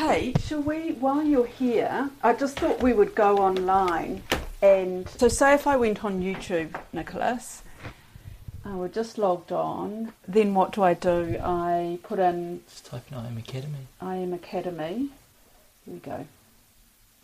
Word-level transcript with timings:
Hey, 0.00 0.32
shall 0.46 0.62
we, 0.62 0.92
while 0.92 1.22
you're 1.22 1.44
here, 1.46 2.08
I 2.22 2.32
just 2.32 2.58
thought 2.58 2.82
we 2.82 2.94
would 2.94 3.14
go 3.14 3.36
online 3.36 4.22
and. 4.62 5.06
So, 5.06 5.28
say 5.28 5.52
if 5.52 5.66
I 5.66 5.76
went 5.76 6.02
on 6.02 6.22
YouTube, 6.22 6.74
Nicholas, 6.94 7.62
I 8.64 8.76
we're 8.76 8.88
just 8.88 9.18
logged 9.18 9.52
on, 9.52 10.14
then 10.26 10.54
what 10.54 10.72
do 10.72 10.82
I 10.82 10.94
do? 10.94 11.36
I 11.42 11.98
put 12.02 12.18
in. 12.18 12.62
Just 12.66 12.86
type 12.86 13.02
in 13.12 13.18
I 13.18 13.26
am 13.26 13.36
Academy. 13.36 13.86
I 14.00 14.14
am 14.16 14.32
Academy. 14.32 15.10
Here 15.84 15.94
we 15.94 15.98
go. 15.98 16.26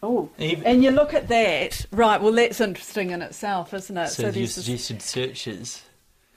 Oh, 0.02 0.28
Even- 0.38 0.66
and 0.66 0.84
you 0.84 0.90
look 0.90 1.14
at 1.14 1.28
that, 1.28 1.86
right? 1.92 2.20
Well, 2.20 2.32
that's 2.32 2.60
interesting 2.60 3.10
in 3.10 3.22
itself, 3.22 3.72
isn't 3.72 3.96
it? 3.96 4.08
So, 4.08 4.24
your 4.24 4.32
there's 4.32 4.54
this- 4.54 4.64
suggested 4.66 5.00
searches. 5.00 5.82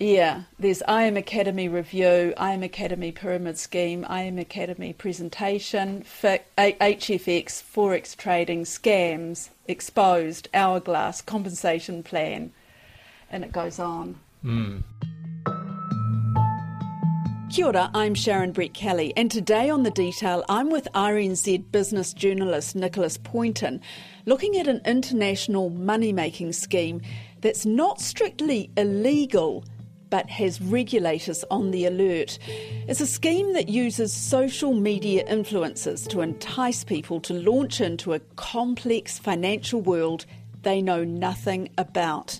Yeah, 0.01 0.43
there's 0.57 0.81
I 0.87 1.03
am 1.03 1.17
Academy 1.17 1.67
review, 1.67 2.33
I 2.37 2.53
am 2.53 2.63
Academy 2.63 3.11
pyramid 3.11 3.57
scheme, 3.57 4.05
I 4.07 4.21
am 4.21 4.37
Academy 4.37 4.93
presentation, 4.93 6.05
HFX, 6.57 7.61
forex 7.61 8.15
trading, 8.15 8.63
scams, 8.63 9.49
exposed, 9.67 10.47
hourglass, 10.53 11.21
compensation 11.21 12.01
plan, 12.01 12.53
and 13.29 13.43
it 13.43 13.51
goes 13.51 13.77
on. 13.77 14.17
Hmm. 14.41 14.77
Kia 17.51 17.65
ora, 17.65 17.91
I'm 17.93 18.15
Sharon 18.15 18.53
Brettkelly, 18.53 19.11
and 19.17 19.29
today 19.29 19.69
on 19.69 19.83
The 19.83 19.91
Detail, 19.91 20.45
I'm 20.47 20.69
with 20.69 20.87
RNZ 20.95 21.73
business 21.73 22.13
journalist 22.13 22.73
Nicholas 22.73 23.17
Poynton, 23.17 23.81
looking 24.25 24.57
at 24.57 24.67
an 24.67 24.79
international 24.85 25.69
money 25.69 26.13
making 26.13 26.53
scheme 26.53 27.01
that's 27.41 27.65
not 27.65 27.99
strictly 27.99 28.69
illegal 28.77 29.65
but 30.09 30.29
has 30.29 30.61
regulators 30.61 31.43
on 31.51 31.71
the 31.71 31.85
alert. 31.85 32.39
It's 32.87 33.01
a 33.01 33.07
scheme 33.07 33.53
that 33.53 33.69
uses 33.69 34.11
social 34.13 34.73
media 34.73 35.25
influencers 35.25 36.07
to 36.09 36.21
entice 36.21 36.83
people 36.83 37.19
to 37.21 37.33
launch 37.33 37.81
into 37.81 38.13
a 38.13 38.19
complex 38.35 39.19
financial 39.19 39.81
world 39.81 40.25
they 40.63 40.81
know 40.81 41.03
nothing 41.03 41.69
about. 41.77 42.39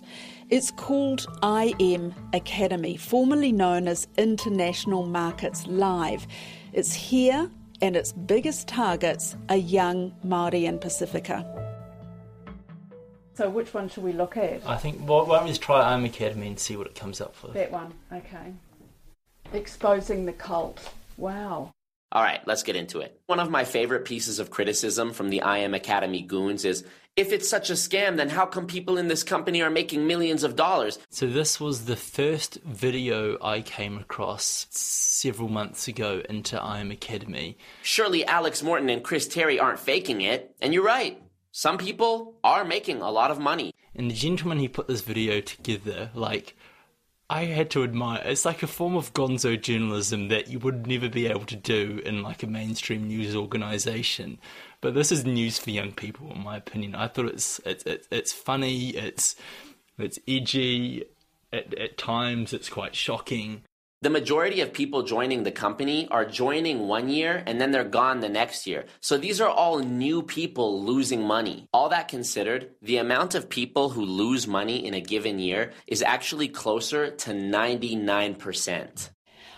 It's 0.50 0.72
called 0.72 1.28
IM 1.44 2.14
Academy, 2.34 2.98
formerly 2.98 3.52
known 3.52 3.88
as 3.88 4.08
International 4.18 5.06
Markets 5.06 5.68
Live. 5.68 6.28
It's 6.74 6.94
here 6.94 7.50
and 7.82 7.96
its 7.96 8.12
biggest 8.12 8.68
targets 8.68 9.36
are 9.48 9.56
young 9.56 10.12
Māori 10.26 10.68
and 10.68 10.82
Pasifika. 10.82 11.69
So 13.40 13.50
which 13.50 13.74
one 13.74 13.88
should 13.88 14.04
we 14.04 14.12
look 14.12 14.36
at? 14.36 14.68
I 14.68 14.76
think, 14.76 15.00
why 15.00 15.24
why 15.24 15.38
don't 15.38 15.46
we 15.46 15.52
just 15.52 15.62
try 15.62 15.80
I 15.80 15.94
am 15.94 16.04
Academy 16.04 16.48
and 16.48 16.60
see 16.60 16.76
what 16.76 16.88
it 16.88 16.94
comes 16.94 17.22
up 17.22 17.42
with? 17.42 17.54
That 17.54 17.72
one, 17.72 17.94
okay. 18.12 18.52
Exposing 19.54 20.26
the 20.26 20.34
cult. 20.34 20.82
Wow. 21.16 21.72
All 22.12 22.22
right, 22.22 22.46
let's 22.46 22.64
get 22.64 22.76
into 22.76 23.00
it. 23.00 23.18
One 23.28 23.40
of 23.40 23.50
my 23.50 23.64
favorite 23.64 24.04
pieces 24.04 24.40
of 24.40 24.50
criticism 24.50 25.14
from 25.14 25.30
the 25.30 25.42
IM 25.46 25.74
Academy 25.74 26.22
goons 26.22 26.66
is 26.66 26.84
if 27.16 27.32
it's 27.32 27.48
such 27.48 27.70
a 27.70 27.74
scam, 27.74 28.18
then 28.18 28.28
how 28.28 28.46
come 28.46 28.68
people 28.68 28.98
in 28.98 29.08
this 29.08 29.24
company 29.24 29.62
are 29.62 29.70
making 29.70 30.06
millions 30.06 30.44
of 30.44 30.58
dollars? 30.58 31.00
So 31.10 31.26
this 31.26 31.62
was 31.62 31.86
the 31.86 31.96
first 31.96 32.56
video 32.66 33.38
I 33.42 33.62
came 33.62 34.00
across 34.00 34.68
several 34.70 35.48
months 35.48 35.88
ago 35.88 36.22
into 36.30 36.62
I 36.62 36.80
am 36.80 36.92
Academy. 36.92 37.58
Surely 37.84 38.26
Alex 38.26 38.62
Morton 38.62 38.90
and 38.90 39.02
Chris 39.02 39.30
Terry 39.30 39.62
aren't 39.62 39.80
faking 39.80 40.20
it. 40.20 40.54
And 40.62 40.74
you're 40.74 40.84
right, 40.84 41.22
some 41.60 41.78
people 41.78 42.36
are 42.42 42.64
making 42.64 43.02
a 43.02 43.12
lot 43.12 43.32
of 43.32 43.38
money. 43.38 43.74
And 43.94 44.10
the 44.10 44.16
gentleman 44.16 44.60
who 44.60 44.70
put 44.70 44.88
this 44.88 45.02
video 45.02 45.42
together, 45.42 46.10
like, 46.14 46.56
I 47.30 47.44
had 47.48 47.70
to 47.72 47.84
admire. 47.84 48.22
It's 48.24 48.46
like 48.46 48.64
a 48.64 48.68
form 48.68 48.96
of 48.96 49.12
gonzo 49.12 49.62
journalism 49.62 50.30
that 50.30 50.48
you 50.48 50.58
would 50.60 50.88
never 50.88 51.10
be 51.10 51.28
able 51.28 51.44
to 51.48 51.58
do 51.58 52.02
in 52.06 52.24
like 52.24 52.44
a 52.44 52.48
mainstream 52.48 53.10
news 53.10 53.36
organization. 53.36 54.40
But 54.80 54.94
this 54.94 55.12
is 55.12 55.26
news 55.26 55.60
for 55.60 55.72
young 55.72 55.92
people, 55.92 56.32
in 56.32 56.42
my 56.46 56.56
opinion. 56.56 56.96
I 56.96 57.10
thought 57.10 57.26
it's 57.26 57.60
it's 57.66 57.84
it's, 57.84 58.08
it's 58.10 58.32
funny. 58.32 58.92
It's 58.92 59.36
it's 59.98 60.18
edgy. 60.30 61.04
At, 61.52 61.78
at 61.78 61.98
times, 61.98 62.54
it's 62.54 62.70
quite 62.70 62.96
shocking. 62.96 63.64
The 64.02 64.10
majority 64.10 64.62
of 64.62 64.72
people 64.72 65.04
joining 65.04 65.44
the 65.44 65.52
company 65.52 66.08
are 66.10 66.24
joining 66.24 66.88
one 66.88 67.10
year 67.10 67.44
and 67.46 67.60
then 67.60 67.72
they're 67.72 67.84
gone 67.84 68.22
the 68.22 68.30
next 68.30 68.66
year. 68.66 68.86
So 69.02 69.18
these 69.18 69.42
are 69.42 69.50
all 69.50 69.80
new 69.80 70.24
people 70.24 70.82
losing 70.86 71.22
money. 71.22 71.68
All 71.74 71.90
that 71.90 72.08
considered, 72.08 72.70
the 72.82 72.96
amount 72.96 73.36
of 73.36 73.50
people 73.50 73.90
who 73.90 74.06
lose 74.06 74.48
money 74.48 74.86
in 74.86 74.94
a 74.94 75.02
given 75.02 75.38
year 75.38 75.74
is 75.86 76.02
actually 76.02 76.48
closer 76.48 77.12
to 77.12 77.32
99%. 77.32 79.10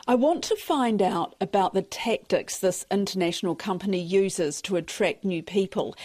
I 0.08 0.16
want 0.16 0.44
to 0.46 0.56
find 0.56 1.04
out 1.04 1.36
about 1.40 1.76
the 1.76 1.84
tactics 1.84 2.58
this 2.58 2.84
international 2.90 3.54
company 3.54 4.02
uses 4.02 4.60
to 4.64 4.76
attract 4.76 5.24
new 5.24 5.44
people 5.44 5.96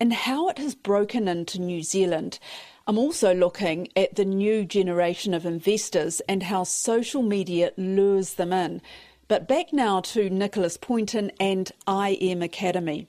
and 0.00 0.12
how 0.12 0.48
it 0.48 0.58
has 0.58 0.74
broken 0.74 1.28
into 1.28 1.60
New 1.60 1.84
Zealand. 1.84 2.40
I'm 2.86 2.98
also 2.98 3.34
looking 3.34 3.88
at 3.96 4.14
the 4.14 4.26
new 4.26 4.66
generation 4.66 5.32
of 5.32 5.46
investors 5.46 6.20
and 6.28 6.42
how 6.42 6.64
social 6.64 7.22
media 7.22 7.72
lures 7.78 8.34
them 8.34 8.52
in. 8.52 8.82
But 9.26 9.48
back 9.48 9.72
now 9.72 10.00
to 10.00 10.28
Nicholas 10.28 10.76
Poynton 10.76 11.32
and 11.40 11.72
IM 11.88 12.42
Academy. 12.42 13.08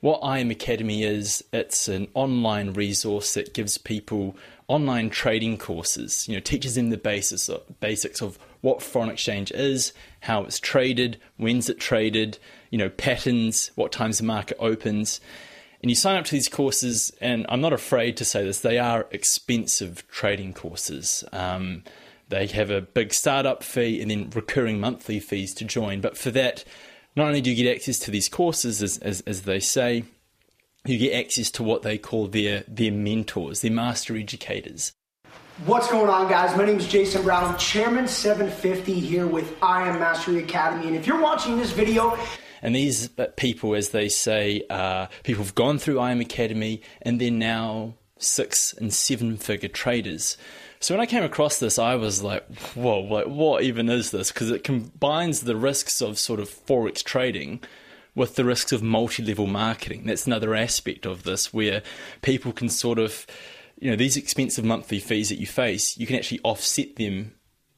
What 0.00 0.20
IM 0.22 0.50
Academy 0.50 1.02
is, 1.02 1.44
it's 1.52 1.88
an 1.88 2.08
online 2.14 2.72
resource 2.72 3.34
that 3.34 3.52
gives 3.52 3.76
people 3.76 4.34
online 4.66 5.10
trading 5.10 5.58
courses. 5.58 6.26
You 6.26 6.34
know, 6.36 6.40
teaches 6.40 6.74
them 6.74 6.88
the 6.88 6.96
basis 6.96 7.50
basics 7.80 8.22
of 8.22 8.38
what 8.62 8.82
foreign 8.82 9.10
exchange 9.10 9.52
is, 9.52 9.92
how 10.20 10.44
it's 10.44 10.58
traded, 10.58 11.18
when's 11.36 11.68
it 11.68 11.78
traded, 11.78 12.38
you 12.70 12.78
know, 12.78 12.88
patterns, 12.88 13.72
what 13.74 13.92
times 13.92 14.18
the 14.18 14.24
market 14.24 14.56
opens. 14.58 15.20
And 15.86 15.90
you 15.92 15.94
sign 15.94 16.16
up 16.16 16.24
to 16.24 16.32
these 16.32 16.48
courses, 16.48 17.12
and 17.20 17.46
I'm 17.48 17.60
not 17.60 17.72
afraid 17.72 18.16
to 18.16 18.24
say 18.24 18.44
this, 18.44 18.58
they 18.58 18.76
are 18.76 19.06
expensive 19.12 20.04
trading 20.08 20.52
courses. 20.52 21.22
Um, 21.30 21.84
they 22.28 22.48
have 22.48 22.72
a 22.72 22.80
big 22.80 23.14
startup 23.14 23.62
fee 23.62 24.02
and 24.02 24.10
then 24.10 24.30
recurring 24.30 24.80
monthly 24.80 25.20
fees 25.20 25.54
to 25.54 25.64
join. 25.64 26.00
But 26.00 26.18
for 26.18 26.32
that, 26.32 26.64
not 27.14 27.28
only 27.28 27.40
do 27.40 27.50
you 27.50 27.62
get 27.62 27.72
access 27.72 28.00
to 28.00 28.10
these 28.10 28.28
courses, 28.28 28.82
as, 28.82 28.98
as, 28.98 29.20
as 29.28 29.42
they 29.42 29.60
say, 29.60 30.02
you 30.84 30.98
get 30.98 31.14
access 31.24 31.52
to 31.52 31.62
what 31.62 31.82
they 31.82 31.98
call 31.98 32.26
their, 32.26 32.64
their 32.66 32.90
mentors, 32.90 33.60
their 33.60 33.70
master 33.70 34.16
educators. 34.16 34.92
What's 35.66 35.88
going 35.88 36.10
on, 36.10 36.28
guys? 36.28 36.56
My 36.56 36.64
name 36.64 36.78
is 36.78 36.88
Jason 36.88 37.22
Brown, 37.22 37.56
Chairman 37.58 38.08
750 38.08 38.92
here 38.92 39.28
with 39.28 39.56
I 39.62 39.88
Am 39.88 40.00
Mastery 40.00 40.42
Academy. 40.42 40.88
And 40.88 40.96
if 40.96 41.06
you're 41.06 41.22
watching 41.22 41.56
this 41.56 41.70
video, 41.70 42.18
and 42.62 42.74
these 42.74 43.10
people, 43.36 43.74
as 43.74 43.90
they 43.90 44.08
say, 44.08 44.62
uh, 44.70 45.06
people 45.22 45.44
have 45.44 45.54
gone 45.54 45.78
through 45.78 46.02
IM 46.02 46.20
Academy 46.20 46.82
and 47.02 47.20
they're 47.20 47.30
now 47.30 47.94
six 48.18 48.72
and 48.72 48.92
seven 48.92 49.36
figure 49.36 49.68
traders. 49.68 50.36
So 50.80 50.94
when 50.94 51.00
I 51.00 51.06
came 51.06 51.22
across 51.22 51.58
this, 51.58 51.78
I 51.78 51.94
was 51.94 52.22
like, 52.22 52.46
whoa, 52.74 53.00
like 53.00 53.26
what 53.26 53.62
even 53.62 53.88
is 53.88 54.10
this? 54.10 54.30
Because 54.30 54.50
it 54.50 54.64
combines 54.64 55.40
the 55.40 55.56
risks 55.56 56.00
of 56.00 56.18
sort 56.18 56.40
of 56.40 56.48
forex 56.48 57.02
trading 57.02 57.60
with 58.14 58.34
the 58.36 58.44
risks 58.44 58.72
of 58.72 58.82
multi 58.82 59.22
level 59.22 59.46
marketing. 59.46 60.04
That's 60.06 60.26
another 60.26 60.54
aspect 60.54 61.06
of 61.06 61.22
this 61.22 61.52
where 61.52 61.82
people 62.22 62.52
can 62.52 62.68
sort 62.68 62.98
of, 62.98 63.26
you 63.78 63.90
know, 63.90 63.96
these 63.96 64.16
expensive 64.16 64.64
monthly 64.64 64.98
fees 64.98 65.28
that 65.28 65.38
you 65.38 65.46
face, 65.46 65.96
you 65.98 66.06
can 66.06 66.16
actually 66.16 66.40
offset 66.42 66.96
them 66.96 67.32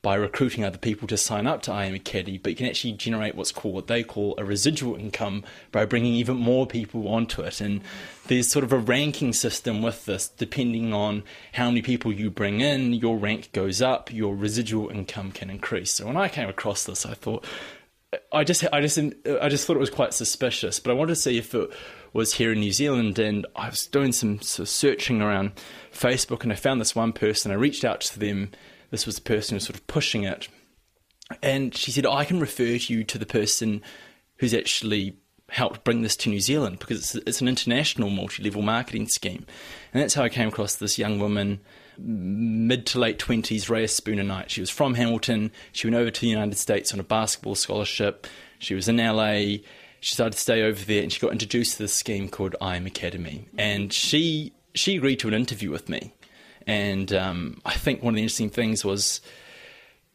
by 0.09 0.15
recruiting 0.15 0.65
other 0.65 0.79
people 0.79 1.07
to 1.07 1.19
sign 1.19 1.47
up 1.47 1.61
to 1.61 1.71
IM 1.71 1.95
Academy, 1.95 2.39
but 2.39 2.49
you 2.49 2.57
can 2.57 2.65
actually 2.65 2.95
generate 2.95 3.35
what's 3.35 3.53
called 3.53 3.75
what 3.75 3.89
they 3.89 4.03
call 4.03 4.35
a 4.39 4.43
residual 4.43 4.97
income 4.97 5.45
by 5.71 5.85
bringing 5.85 6.15
even 6.15 6.35
more 6.35 6.67
people 6.67 7.09
onto 7.09 7.43
it. 7.43 7.61
And 7.61 7.83
there's 8.27 8.51
sort 8.51 8.65
of 8.65 8.73
a 8.73 8.79
ranking 8.79 9.35
system 9.35 9.83
with 9.83 10.07
this, 10.07 10.27
depending 10.27 10.95
on 10.95 11.25
how 11.53 11.69
many 11.69 11.83
people 11.83 12.11
you 12.11 12.31
bring 12.31 12.63
in, 12.63 12.95
your 12.95 13.19
rank 13.19 13.53
goes 13.53 13.83
up, 13.83 14.11
your 14.11 14.35
residual 14.35 14.89
income 14.89 15.31
can 15.31 15.51
increase. 15.51 15.91
So 15.93 16.07
when 16.07 16.17
I 16.17 16.29
came 16.29 16.49
across 16.49 16.85
this, 16.85 17.05
I 17.05 17.13
thought. 17.13 17.45
I 18.33 18.45
just, 18.45 18.65
I 18.73 18.81
just, 18.81 18.99
I 18.99 19.51
just 19.51 19.67
thought 19.67 19.77
it 19.77 19.81
was 19.81 19.91
quite 19.91 20.15
suspicious, 20.15 20.81
but 20.81 20.91
I 20.91 20.95
wanted 20.95 21.17
to 21.17 21.21
see 21.21 21.37
if 21.37 21.55
it 21.55 21.71
was 22.15 22.33
here 22.33 22.53
in 22.53 22.61
New 22.61 22.73
Zealand, 22.73 23.19
and 23.19 23.47
I 23.55 23.69
was 23.69 23.87
doing 23.87 24.13
some 24.13 24.41
sort 24.41 24.65
of 24.65 24.71
searching 24.71 25.21
around 25.21 25.53
Facebook, 25.93 26.45
and 26.45 26.51
I 26.51 26.57
found 26.57 26.81
this 26.81 26.97
one 26.97 27.13
person. 27.13 27.53
I 27.53 27.57
reached 27.57 27.85
out 27.85 28.01
to 28.01 28.19
them, 28.19 28.53
this 28.91 29.07
was 29.07 29.17
the 29.17 29.23
person 29.23 29.55
who 29.55 29.57
was 29.57 29.65
sort 29.65 29.77
of 29.77 29.87
pushing 29.87 30.25
it. 30.25 30.49
And 31.43 31.75
she 31.75 31.91
said, 31.91 32.07
I 32.07 32.25
can 32.25 32.41
refer 32.41 32.63
you 32.63 33.05
to 33.05 33.19
the 33.19 33.27
person 33.27 33.83
who's 34.39 34.55
actually 34.55 35.17
helped 35.51 35.85
bring 35.85 36.03
this 36.03 36.17
to 36.17 36.29
New 36.29 36.41
Zealand 36.41 36.79
because 36.79 36.99
it's, 36.99 37.27
it's 37.27 37.41
an 37.41 37.49
international 37.49 38.11
multi 38.11 38.43
level 38.43 38.63
marketing 38.63 39.09
scheme. 39.09 39.47
And 39.93 40.03
that's 40.03 40.15
how 40.15 40.23
I 40.23 40.29
came 40.29 40.49
across 40.49 40.77
this 40.77 40.99
young 40.99 41.19
woman, 41.19 41.61
mid 41.99 42.87
to 42.87 42.99
late 42.99 43.19
20s, 43.19 43.69
Rhea 43.69 43.89
Spooner 43.89 44.23
Knight. 44.23 44.51
She 44.51 44.61
was 44.61 44.71
from 44.71 44.95
Hamilton. 44.95 45.51
She 45.73 45.87
went 45.87 45.97
over 45.97 46.11
to 46.11 46.21
the 46.21 46.29
United 46.29 46.57
States 46.57 46.93
on 46.93 47.01
a 47.01 47.05
basketball 47.05 47.55
scholarship. 47.55 48.27
She 48.59 48.75
was 48.75 48.89
in 48.89 48.97
LA. 48.97 49.63
She 50.01 50.13
decided 50.13 50.35
to 50.35 50.39
stay 50.39 50.63
over 50.63 50.85
there 50.85 51.03
and 51.03 51.13
she 51.13 51.21
got 51.21 51.33
introduced 51.33 51.73
to 51.77 51.83
this 51.83 51.95
scheme 51.95 52.29
called 52.29 52.55
IM 52.61 52.87
Academy. 52.87 53.49
And 53.59 53.93
she, 53.93 54.53
she 54.75 54.97
agreed 54.97 55.19
to 55.21 55.29
an 55.29 55.35
interview 55.35 55.71
with 55.71 55.89
me. 55.89 56.15
And 56.69 57.13
um, 57.15 57.61
I 57.65 57.73
think 57.73 58.03
one 58.03 58.13
of 58.13 58.17
the 58.17 58.23
interesting 58.23 58.51
things 58.51 58.85
was 58.85 59.21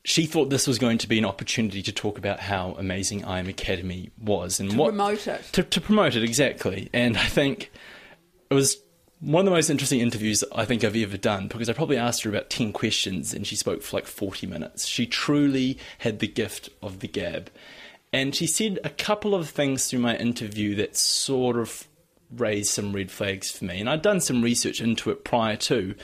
she 0.06 0.26
thought 0.26 0.50
this 0.50 0.68
was 0.68 0.78
going 0.78 1.00
to 1.00 1.10
be 1.10 1.18
an 1.18 1.26
opportunity 1.26 1.82
to 1.82 1.92
talk 1.92 2.18
about 2.18 2.40
how 2.40 2.76
amazing 2.78 3.26
I 3.26 3.40
Am 3.40 3.50
Academy 3.50 4.12
was 4.22 4.60
and 4.60 4.70
to 4.72 4.78
what 4.78 4.90
promote 4.90 5.28
it. 5.28 5.44
To, 5.54 5.64
to 5.64 5.82
promote 5.82 6.16
it 6.16 6.24
exactly, 6.24 6.90
and 6.94 7.18
I 7.18 7.26
think 7.26 7.72
it 8.50 8.54
was 8.54 8.78
one 9.20 9.42
of 9.42 9.46
the 9.46 9.56
most 9.56 9.70
interesting 9.70 10.02
interviews 10.02 10.44
I 10.54 10.66
think 10.66 10.84
I've 10.84 10.98
ever 10.98 11.18
done 11.18 11.48
because 11.48 11.70
I 11.70 11.74
probably 11.74 11.98
asked 11.98 12.24
her 12.24 12.30
about 12.30 12.50
10 12.50 12.74
questions 12.74 13.34
and 13.34 13.48
she 13.48 13.56
spoke 13.56 13.82
for 13.82 13.96
like 13.98 14.06
40 14.06 14.48
minutes. 14.48 14.86
She 14.86 15.06
truly 15.06 15.78
had 16.00 16.20
the 16.20 16.28
gift 16.28 16.70
of 16.82 17.00
the 17.00 17.08
gab. 17.08 17.50
And 18.12 18.36
she 18.36 18.46
said 18.46 18.80
a 18.84 18.90
couple 18.90 19.34
of 19.34 19.50
things 19.50 19.88
through 19.88 20.00
my 20.00 20.18
interview 20.18 20.76
that 20.76 20.98
sort 20.98 21.58
of 21.58 21.88
raised 22.36 22.72
some 22.72 22.92
red 22.92 23.12
flags 23.12 23.50
for 23.50 23.64
me. 23.64 23.80
And 23.80 23.90
I'd 23.90 24.02
done 24.02 24.20
some 24.20 24.42
research 24.42 24.82
into 24.82 25.10
it 25.10 25.24
prior 25.24 25.56
to. 25.56 25.96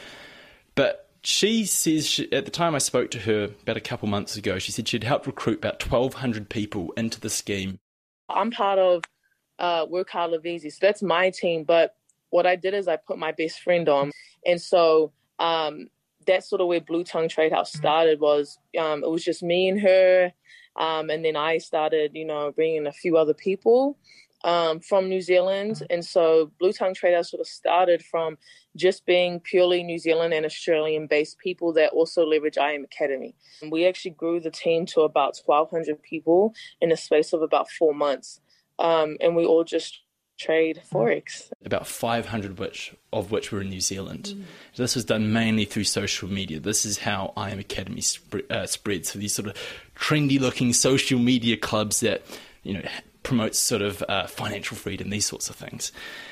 But 0.80 1.10
she 1.24 1.66
says 1.66 2.08
she, 2.08 2.31
at 2.31 2.46
the 2.46 2.52
time 2.52 2.74
I 2.74 2.78
spoke 2.78 3.12
to 3.12 3.20
her 3.20 3.50
about 3.64 3.76
a 3.76 3.81
couple 3.81 4.08
months 4.08 4.38
ago, 4.38 4.60
she 4.60 4.72
said 4.72 4.88
she'd 4.88 5.04
helped 5.04 5.28
recruit 5.28 5.58
about 5.58 5.86
1,200 5.86 6.48
people 6.48 6.94
into 6.96 7.20
the 7.20 7.30
scheme. 7.30 7.80
I'm 8.30 8.50
part 8.50 8.80
of 8.80 9.04
uh, 9.60 9.88
Work 9.90 10.10
Hard 10.12 10.31
Live 10.31 10.62
So 10.62 10.78
that's 10.80 11.04
my 11.04 11.31
team. 11.31 11.66
But 11.66 11.96
what 12.30 12.46
I 12.46 12.56
did 12.56 12.74
is 12.74 12.88
I 12.88 12.96
put 12.96 13.18
my 13.18 13.34
best 13.34 13.60
friend 13.60 13.90
on, 13.90 14.12
and 14.46 14.62
so 14.62 15.12
um, 15.38 15.90
that's 16.26 16.50
sort 16.50 16.62
of 16.62 16.68
where 16.68 16.80
Blue 16.80 17.04
Tongue 17.04 17.28
Trade 17.28 17.52
House 17.52 17.74
started. 17.74 18.22
Was 18.22 18.58
um, 18.80 19.04
it 19.04 19.10
was 19.10 19.25
just 19.25 19.44
me 19.44 19.68
and 19.68 19.82
her, 19.82 20.32
um, 20.78 21.10
and 21.10 21.25
then 21.25 21.36
I 21.36 21.58
started, 21.58 22.12
you 22.14 22.24
know, 22.24 22.54
bringing 22.54 22.88
a 22.88 22.94
few 22.94 23.18
other 23.18 23.34
people 23.34 23.98
um, 24.44 24.80
from 24.80 25.09
New 25.09 25.21
Zealand, 25.21 25.86
and 25.89 26.03
so 26.03 26.51
Blue 26.59 26.71
Tongue 26.71 26.94
Trade 26.94 27.15
House 27.15 27.31
sort 27.31 27.41
of 27.41 27.47
started 27.47 28.03
from 28.03 28.38
just 28.75 29.06
being 29.06 29.39
purely 29.39 29.83
New 29.83 30.00
Zealand 30.00 30.33
and 30.33 30.45
Australian 30.45 31.07
based 31.07 31.38
people 31.39 31.74
that 31.74 31.91
also 31.91 32.25
leverage 32.25 32.57
I 32.57 32.74
Am 32.74 32.83
Academy. 32.83 33.36
And 33.62 33.71
we 33.71 33.86
actually 33.86 34.12
grew 34.12 34.39
the 34.39 34.51
team 34.51 34.86
to 34.88 35.01
about 35.01 35.38
1,200 35.44 36.01
people 36.01 36.53
in 36.80 36.91
a 36.91 36.97
space 36.97 37.33
of 37.33 37.41
about 37.41 37.69
four 37.69 37.94
months. 37.94 38.39
Um, 38.77 39.18
and 39.19 39.36
we 39.36 39.45
all 39.45 39.63
just 39.63 40.00
trade 40.39 40.81
forex. 40.91 41.51
About 41.65 41.86
500 41.86 42.57
which 42.57 42.95
of 43.12 43.30
which 43.31 43.51
were 43.51 43.62
in 43.62 43.69
New 43.69 43.81
Zealand. 43.81 44.33
Mm. 44.36 44.44
This 44.77 44.95
was 44.95 45.03
done 45.03 45.33
mainly 45.33 45.65
through 45.65 45.83
social 45.83 46.30
media. 46.30 46.59
This 46.59 46.86
is 46.86 47.00
how 47.00 47.33
I 47.36 47.51
Am 47.51 47.59
Academy 47.59 48.01
sp- 48.01 48.47
uh, 48.50 48.65
spreads 48.65 49.12
for 49.12 49.18
these 49.18 49.33
sort 49.33 49.50
of 49.50 49.57
trendy 49.95 50.39
looking 50.39 50.71
social 50.71 51.19
media 51.19 51.57
clubs 51.57 52.00
that 52.00 52.24
you 52.63 52.74
know 52.74 52.88
promotes 53.24 53.60
sort 53.60 53.81
of 53.81 54.04
uh, 54.07 54.27
financial 54.27 54.77
freedom, 54.77 55.10
these 55.10 55.25
sorts 55.25 55.50
of 55.50 55.56
things. 55.56 55.92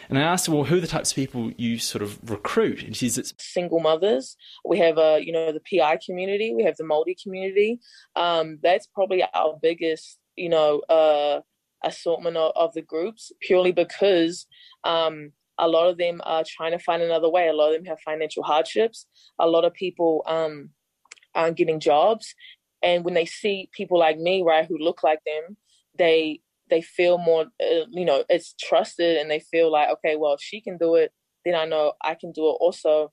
And 0.09 0.17
I 0.17 0.21
asked 0.21 0.47
her, 0.47 0.53
well, 0.53 0.63
who 0.63 0.77
are 0.77 0.81
the 0.81 0.87
types 0.87 1.11
of 1.11 1.15
people 1.15 1.51
you 1.57 1.79
sort 1.79 2.01
of 2.01 2.17
recruit? 2.29 2.83
And 2.83 2.95
she 2.95 3.09
says 3.09 3.31
it's 3.31 3.33
single 3.39 3.79
mothers. 3.79 4.37
We 4.65 4.77
have 4.79 4.97
a, 4.97 5.19
you 5.23 5.31
know, 5.31 5.51
the 5.51 5.61
PI 5.79 5.99
community. 6.05 6.53
We 6.55 6.63
have 6.63 6.77
the 6.77 6.85
Māori 6.85 7.21
community. 7.21 7.79
Um, 8.15 8.59
that's 8.63 8.87
probably 8.87 9.23
our 9.33 9.57
biggest, 9.61 10.17
you 10.35 10.49
know, 10.49 10.79
uh, 10.89 11.41
assortment 11.83 12.37
of, 12.37 12.51
of 12.55 12.73
the 12.73 12.81
groups 12.81 13.31
purely 13.41 13.71
because 13.71 14.47
um, 14.83 15.31
a 15.57 15.67
lot 15.67 15.89
of 15.89 15.97
them 15.97 16.21
are 16.23 16.43
trying 16.47 16.71
to 16.71 16.79
find 16.79 17.01
another 17.01 17.29
way. 17.29 17.47
A 17.47 17.53
lot 17.53 17.69
of 17.69 17.75
them 17.75 17.85
have 17.85 17.99
financial 17.99 18.43
hardships. 18.43 19.05
A 19.39 19.47
lot 19.47 19.65
of 19.65 19.73
people 19.73 20.23
um, 20.25 20.69
aren't 21.35 21.57
getting 21.57 21.79
jobs, 21.79 22.33
and 22.83 23.03
when 23.03 23.13
they 23.13 23.25
see 23.25 23.69
people 23.73 23.99
like 23.99 24.17
me, 24.17 24.43
right, 24.43 24.65
who 24.65 24.77
look 24.77 25.03
like 25.03 25.19
them, 25.25 25.57
they 25.97 26.41
they 26.69 26.81
feel 26.81 27.17
more, 27.17 27.45
uh, 27.61 27.85
you 27.89 28.05
know, 28.05 28.23
it's 28.29 28.53
trusted, 28.59 29.17
and 29.17 29.29
they 29.29 29.39
feel 29.39 29.71
like, 29.71 29.89
okay, 29.89 30.15
well, 30.15 30.33
if 30.33 30.41
she 30.41 30.61
can 30.61 30.77
do 30.77 30.95
it, 30.95 31.11
then 31.45 31.55
I 31.55 31.65
know 31.65 31.93
I 32.03 32.15
can 32.15 32.31
do 32.31 32.47
it. 32.47 32.57
Also, 32.59 33.11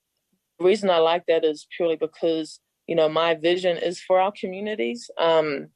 the 0.59 0.65
reason 0.65 0.91
I 0.91 0.99
like 0.99 1.25
that 1.27 1.45
is 1.45 1.67
purely 1.77 1.97
because 1.97 2.61
you 2.87 2.95
know 2.95 3.09
my 3.09 3.35
vision 3.35 3.77
is 3.79 4.01
for 4.01 4.21
our 4.21 4.33
communities. 4.33 5.11
Um, 5.19 5.69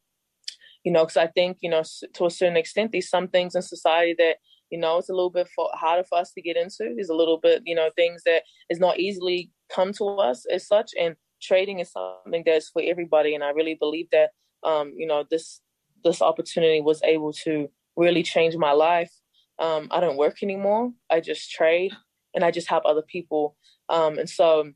you 0.84 0.92
know, 0.92 1.04
because 1.04 1.16
I 1.16 1.26
think, 1.26 1.58
you 1.60 1.68
know, 1.70 1.82
to 2.14 2.26
a 2.26 2.30
certain 2.30 2.56
extent, 2.56 2.92
there's 2.92 3.10
some 3.10 3.28
things 3.28 3.54
in 3.54 3.62
society 3.62 4.14
that, 4.18 4.36
you 4.70 4.78
know, 4.78 4.98
it's 4.98 5.10
a 5.10 5.12
little 5.12 5.30
bit 5.30 5.48
for, 5.54 5.68
harder 5.74 6.04
for 6.04 6.18
us 6.18 6.32
to 6.32 6.42
get 6.42 6.56
into. 6.56 6.94
There's 6.94 7.08
a 7.08 7.14
little 7.14 7.38
bit, 7.38 7.62
you 7.66 7.74
know, 7.74 7.90
things 7.94 8.22
that 8.24 8.44
is 8.70 8.78
not 8.78 8.98
easily 8.98 9.50
come 9.70 9.92
to 9.94 10.06
us 10.06 10.46
as 10.50 10.66
such. 10.66 10.92
And 10.98 11.16
trading 11.42 11.80
is 11.80 11.92
something 11.92 12.42
that's 12.46 12.70
for 12.70 12.82
everybody. 12.82 13.34
And 13.34 13.42
I 13.44 13.50
really 13.50 13.74
believe 13.74 14.08
that, 14.12 14.30
um, 14.62 14.94
you 14.96 15.06
know, 15.06 15.24
this 15.30 15.60
this 16.04 16.22
opportunity 16.22 16.80
was 16.80 17.02
able 17.02 17.32
to 17.44 17.68
really 17.96 18.22
change 18.22 18.56
my 18.56 18.72
life. 18.72 19.12
Um, 19.58 19.88
I 19.90 20.00
don't 20.00 20.16
work 20.16 20.42
anymore. 20.42 20.92
I 21.10 21.20
just 21.20 21.50
trade 21.50 21.92
and 22.34 22.44
I 22.44 22.50
just 22.50 22.68
help 22.68 22.84
other 22.86 23.02
people. 23.02 23.56
Um, 23.88 24.18
and 24.18 24.30
so 24.30 24.70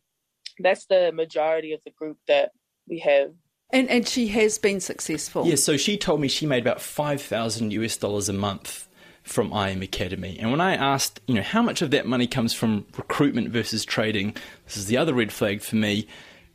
that's 0.58 0.86
the 0.86 1.12
majority 1.12 1.72
of 1.72 1.80
the 1.84 1.90
group 1.90 2.18
that 2.28 2.50
we 2.88 2.98
have 3.00 3.32
and 3.72 3.88
and 3.88 4.06
she 4.06 4.28
has 4.28 4.58
been 4.58 4.80
successful. 4.80 5.46
Yeah, 5.46 5.56
so 5.56 5.76
she 5.76 5.96
told 5.96 6.20
me 6.20 6.28
she 6.28 6.46
made 6.46 6.62
about 6.62 6.80
five 6.80 7.22
thousand 7.22 7.72
US 7.72 7.96
dollars 7.96 8.28
a 8.28 8.32
month 8.32 8.88
from 9.22 9.52
IM 9.52 9.82
Academy. 9.82 10.36
And 10.38 10.50
when 10.50 10.60
I 10.60 10.74
asked, 10.74 11.20
you 11.26 11.34
know, 11.34 11.42
how 11.42 11.62
much 11.62 11.80
of 11.80 11.90
that 11.92 12.06
money 12.06 12.26
comes 12.26 12.52
from 12.52 12.86
recruitment 12.96 13.50
versus 13.50 13.84
trading, 13.84 14.36
this 14.66 14.76
is 14.76 14.86
the 14.86 14.96
other 14.96 15.14
red 15.14 15.32
flag 15.32 15.62
for 15.62 15.76
me. 15.76 16.08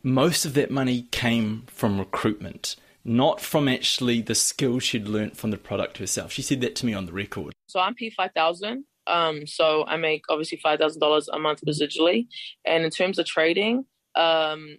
Most 0.03 0.45
of 0.45 0.53
that 0.55 0.69
money 0.69 1.07
came 1.11 1.63
from 1.67 1.97
recruitment, 1.97 2.75
not 3.07 3.39
from 3.39 3.68
actually 3.68 4.21
the 4.21 4.36
skills 4.36 4.83
she'd 4.83 5.07
learnt 5.07 5.38
from 5.38 5.50
the 5.50 5.57
product 5.57 5.98
herself. 5.98 6.31
She 6.31 6.42
said 6.42 6.62
that 6.62 6.75
to 6.75 6.86
me 6.86 6.94
on 6.94 7.06
the 7.06 7.13
record. 7.13 7.54
So 7.68 7.80
I'm 7.80 7.95
P5000. 7.95 8.83
Um, 9.07 9.48
so 9.48 9.86
I 9.88 9.95
make 9.95 10.24
obviously 10.30 10.59
$5,000 10.63 11.27
a 11.31 11.39
month 11.39 11.62
residually. 11.65 12.27
And 12.65 12.83
in 12.83 12.92
terms 12.92 13.18
of 13.18 13.25
trading, 13.25 13.86
um, 14.15 14.77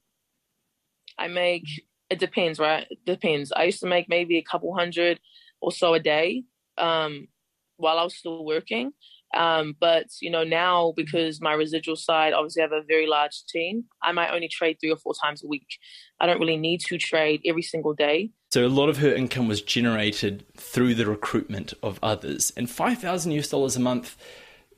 I 1.16 1.28
make 1.28 1.64
it 2.10 2.18
depends, 2.18 2.58
right? 2.58 2.86
It 2.90 2.98
depends. 3.04 3.52
I 3.52 3.64
used 3.64 3.80
to 3.80 3.86
make 3.86 4.08
maybe 4.08 4.38
a 4.38 4.42
couple 4.42 4.74
hundred 4.74 5.20
or 5.60 5.72
so 5.72 5.94
a 5.94 6.00
day 6.00 6.44
um, 6.76 7.28
while 7.76 7.98
I 7.98 8.04
was 8.04 8.14
still 8.14 8.44
working. 8.44 8.92
Um, 9.36 9.76
but 9.78 10.06
you 10.20 10.30
know 10.30 10.44
now 10.44 10.94
because 10.96 11.40
my 11.40 11.52
residual 11.52 11.96
side 11.96 12.32
obviously 12.32 12.62
have 12.62 12.72
a 12.72 12.82
very 12.82 13.06
large 13.06 13.44
team, 13.46 13.84
I 14.02 14.12
might 14.12 14.30
only 14.30 14.48
trade 14.48 14.78
three 14.80 14.90
or 14.90 14.96
four 14.96 15.14
times 15.14 15.44
a 15.44 15.46
week. 15.46 15.78
I 16.20 16.26
don't 16.26 16.40
really 16.40 16.56
need 16.56 16.80
to 16.86 16.98
trade 16.98 17.42
every 17.44 17.62
single 17.62 17.94
day. 17.94 18.30
So 18.50 18.66
a 18.66 18.68
lot 18.68 18.88
of 18.88 18.98
her 18.98 19.14
income 19.14 19.46
was 19.46 19.60
generated 19.60 20.46
through 20.56 20.94
the 20.94 21.06
recruitment 21.06 21.74
of 21.82 21.98
others, 22.02 22.52
and 22.56 22.70
five 22.70 22.98
thousand 22.98 23.32
US 23.32 23.48
dollars 23.48 23.76
a 23.76 23.80
month 23.80 24.16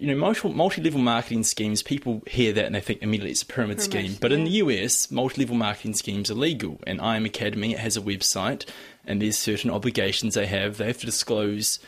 you 0.01 0.07
know, 0.07 0.17
multi 0.17 0.81
level 0.81 1.01
marketing 1.01 1.45
schemes, 1.45 1.83
people 1.83 2.23
hear 2.27 2.55
that 2.55 2.65
and 2.65 2.75
they 2.75 2.81
think 2.81 3.03
immediately 3.03 3.33
it's 3.33 3.43
a 3.43 3.47
pyramid, 3.47 3.77
pyramid 3.77 4.09
scheme. 4.09 4.19
But 4.19 4.31
yeah. 4.31 4.39
in 4.39 4.45
the 4.45 4.51
US, 4.51 5.11
multi 5.11 5.43
level 5.43 5.57
marketing 5.57 5.93
schemes 5.93 6.31
are 6.31 6.35
legal. 6.35 6.81
And 6.87 7.01
I 7.03 7.17
Am 7.17 7.27
Academy 7.27 7.75
has 7.75 7.99
a 7.99 8.01
website 8.01 8.67
and 9.05 9.21
there's 9.21 9.39
certain 9.39 9.71
obligations 9.71 10.35
they 10.35 10.47
have. 10.47 10.79
They 10.79 10.87
have 10.87 10.99
to 10.99 11.07
disclose 11.07 11.81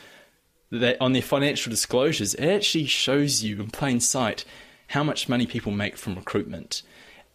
that 0.72 0.96
on 1.00 1.12
their 1.12 1.22
financial 1.22 1.70
disclosures, 1.70 2.34
it 2.34 2.48
actually 2.48 2.86
shows 2.86 3.44
you 3.44 3.60
in 3.60 3.70
plain 3.70 4.00
sight 4.00 4.44
how 4.88 5.04
much 5.04 5.28
money 5.28 5.46
people 5.46 5.70
make 5.70 5.96
from 5.96 6.14
recruitment. 6.14 6.82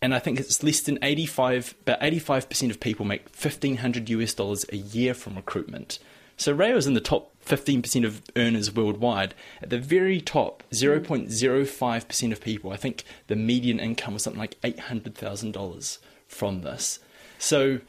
And 0.02 0.14
I 0.14 0.20
think 0.20 0.40
it's 0.40 0.62
less 0.64 0.82
than 0.82 1.00
85, 1.02 1.76
about 1.82 2.02
85% 2.02 2.72
of 2.72 2.80
people 2.80 3.06
make 3.06 3.26
1500 3.30 4.10
US 4.10 4.34
dollars 4.34 4.66
a 4.72 4.76
year 4.76 5.14
from 5.14 5.36
recruitment. 5.36 6.00
So 6.36 6.52
Rayo 6.52 6.78
is 6.78 6.86
in 6.86 6.94
the 6.94 7.00
top 7.00 7.32
15% 7.46 8.06
of 8.06 8.22
earners 8.36 8.76
worldwide. 8.76 9.34
At 9.62 9.70
the 9.70 9.80
very 9.80 10.20
top, 10.20 10.64
0.05% 10.72 12.32
of 12.32 12.42
people, 12.42 12.72
I 12.72 12.78
think 12.78 13.04
the 13.28 13.36
median 13.36 13.80
income 13.80 14.14
was 14.14 14.24
something 14.24 14.40
like 14.40 14.60
$800,000 14.62 15.98
from 16.28 16.62
this. 16.62 17.00
So 17.40 17.80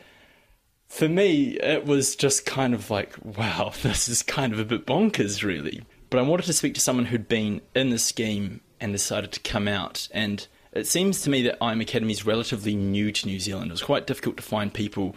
for 0.88 1.08
me, 1.08 1.58
it 1.60 1.86
was 1.86 2.16
just 2.16 2.46
kind 2.46 2.74
of 2.74 2.90
like, 2.90 3.14
wow, 3.22 3.72
this 3.82 4.08
is 4.08 4.22
kind 4.22 4.52
of 4.52 4.58
a 4.58 4.64
bit 4.64 4.86
bonkers, 4.86 5.42
really. 5.42 5.82
But 6.10 6.18
I 6.18 6.22
wanted 6.22 6.46
to 6.46 6.52
speak 6.52 6.74
to 6.74 6.80
someone 6.80 7.06
who'd 7.06 7.28
been 7.28 7.60
in 7.74 7.90
the 7.90 7.98
scheme 7.98 8.62
and 8.80 8.92
decided 8.92 9.32
to 9.32 9.40
come 9.40 9.68
out. 9.68 10.08
And 10.12 10.46
it 10.72 10.86
seems 10.86 11.20
to 11.22 11.30
me 11.30 11.42
that 11.42 11.58
I 11.62 11.72
Am 11.72 11.80
Academy 11.80 12.12
is 12.12 12.24
relatively 12.24 12.74
new 12.74 13.12
to 13.12 13.26
New 13.26 13.38
Zealand. 13.38 13.70
It 13.70 13.72
was 13.72 13.82
quite 13.82 14.06
difficult 14.06 14.38
to 14.38 14.42
find 14.42 14.72
people 14.72 15.14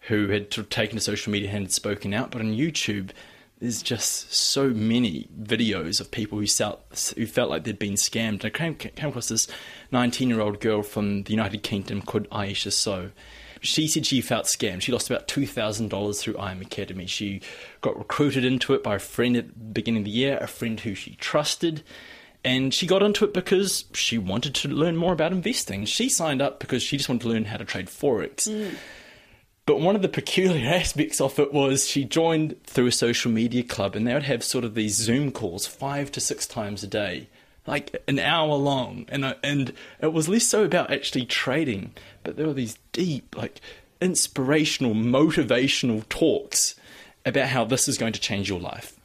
who 0.00 0.28
had 0.28 0.50
taken 0.70 0.96
to 0.96 1.00
social 1.00 1.32
media 1.32 1.50
and 1.50 1.64
had 1.64 1.72
spoken 1.72 2.12
out. 2.12 2.32
But 2.32 2.40
on 2.40 2.48
YouTube, 2.48 3.10
there's 3.60 3.82
just 3.82 4.32
so 4.32 4.70
many 4.70 5.28
videos 5.40 6.00
of 6.00 6.10
people 6.10 6.38
who 6.38 6.46
felt, 6.46 7.12
who 7.16 7.26
felt 7.26 7.50
like 7.50 7.64
they'd 7.64 7.78
been 7.78 7.94
scammed. 7.94 8.44
I 8.44 8.50
came, 8.50 8.74
came 8.74 9.08
across 9.08 9.28
this 9.28 9.46
19 9.92 10.28
year 10.28 10.40
old 10.40 10.60
girl 10.60 10.82
from 10.82 11.22
the 11.22 11.30
United 11.30 11.62
Kingdom 11.62 12.02
called 12.02 12.28
Aisha 12.30 12.72
So. 12.72 13.10
She 13.66 13.88
said 13.88 14.06
she 14.06 14.20
felt 14.20 14.46
scammed. 14.46 14.82
She 14.82 14.92
lost 14.92 15.10
about 15.10 15.28
$2,000 15.28 16.20
through 16.20 16.36
I 16.38 16.50
Am 16.50 16.60
Academy. 16.60 17.06
She 17.06 17.40
got 17.80 17.98
recruited 17.98 18.44
into 18.44 18.74
it 18.74 18.82
by 18.82 18.96
a 18.96 19.00
friend 19.00 19.36
at 19.36 19.48
the 19.48 19.52
beginning 19.52 20.02
of 20.02 20.04
the 20.04 20.10
year, 20.10 20.38
a 20.40 20.46
friend 20.46 20.78
who 20.80 20.94
she 20.94 21.16
trusted. 21.16 21.82
And 22.44 22.72
she 22.72 22.86
got 22.86 23.02
into 23.02 23.24
it 23.24 23.34
because 23.34 23.86
she 23.92 24.18
wanted 24.18 24.54
to 24.56 24.68
learn 24.68 24.96
more 24.96 25.12
about 25.12 25.32
investing. 25.32 25.84
She 25.84 26.08
signed 26.08 26.40
up 26.40 26.60
because 26.60 26.82
she 26.82 26.96
just 26.96 27.08
wanted 27.08 27.22
to 27.22 27.28
learn 27.28 27.46
how 27.46 27.56
to 27.56 27.64
trade 27.64 27.86
Forex. 27.86 28.48
Mm. 28.48 28.76
But 29.66 29.80
one 29.80 29.96
of 29.96 30.02
the 30.02 30.08
peculiar 30.08 30.68
aspects 30.74 31.20
of 31.20 31.38
it 31.40 31.52
was 31.52 31.88
she 31.88 32.04
joined 32.04 32.62
through 32.62 32.86
a 32.86 32.92
social 32.92 33.32
media 33.32 33.64
club, 33.64 33.96
and 33.96 34.06
they 34.06 34.14
would 34.14 34.22
have 34.22 34.44
sort 34.44 34.64
of 34.64 34.74
these 34.74 34.94
Zoom 34.94 35.32
calls 35.32 35.66
five 35.66 36.12
to 36.12 36.20
six 36.20 36.46
times 36.46 36.84
a 36.84 36.86
day, 36.86 37.28
like 37.66 38.02
an 38.08 38.18
hour 38.18 38.54
long. 38.54 39.06
And 39.08 39.36
and 39.42 39.72
it 40.00 40.12
was 40.12 40.28
less 40.28 40.46
so 40.46 40.64
about 40.64 40.90
actually 40.90 41.26
trading, 41.26 41.94
but 42.22 42.36
there 42.36 42.46
were 42.46 42.52
these 42.52 42.78
deep, 42.92 43.36
like 43.36 43.60
inspirational, 44.00 44.94
motivational 44.94 46.08
talks 46.08 46.74
about 47.24 47.48
how 47.48 47.64
this 47.64 47.88
is 47.88 47.98
going 47.98 48.12
to 48.12 48.20
change 48.20 48.48
your 48.48 48.60
life. 48.60 48.98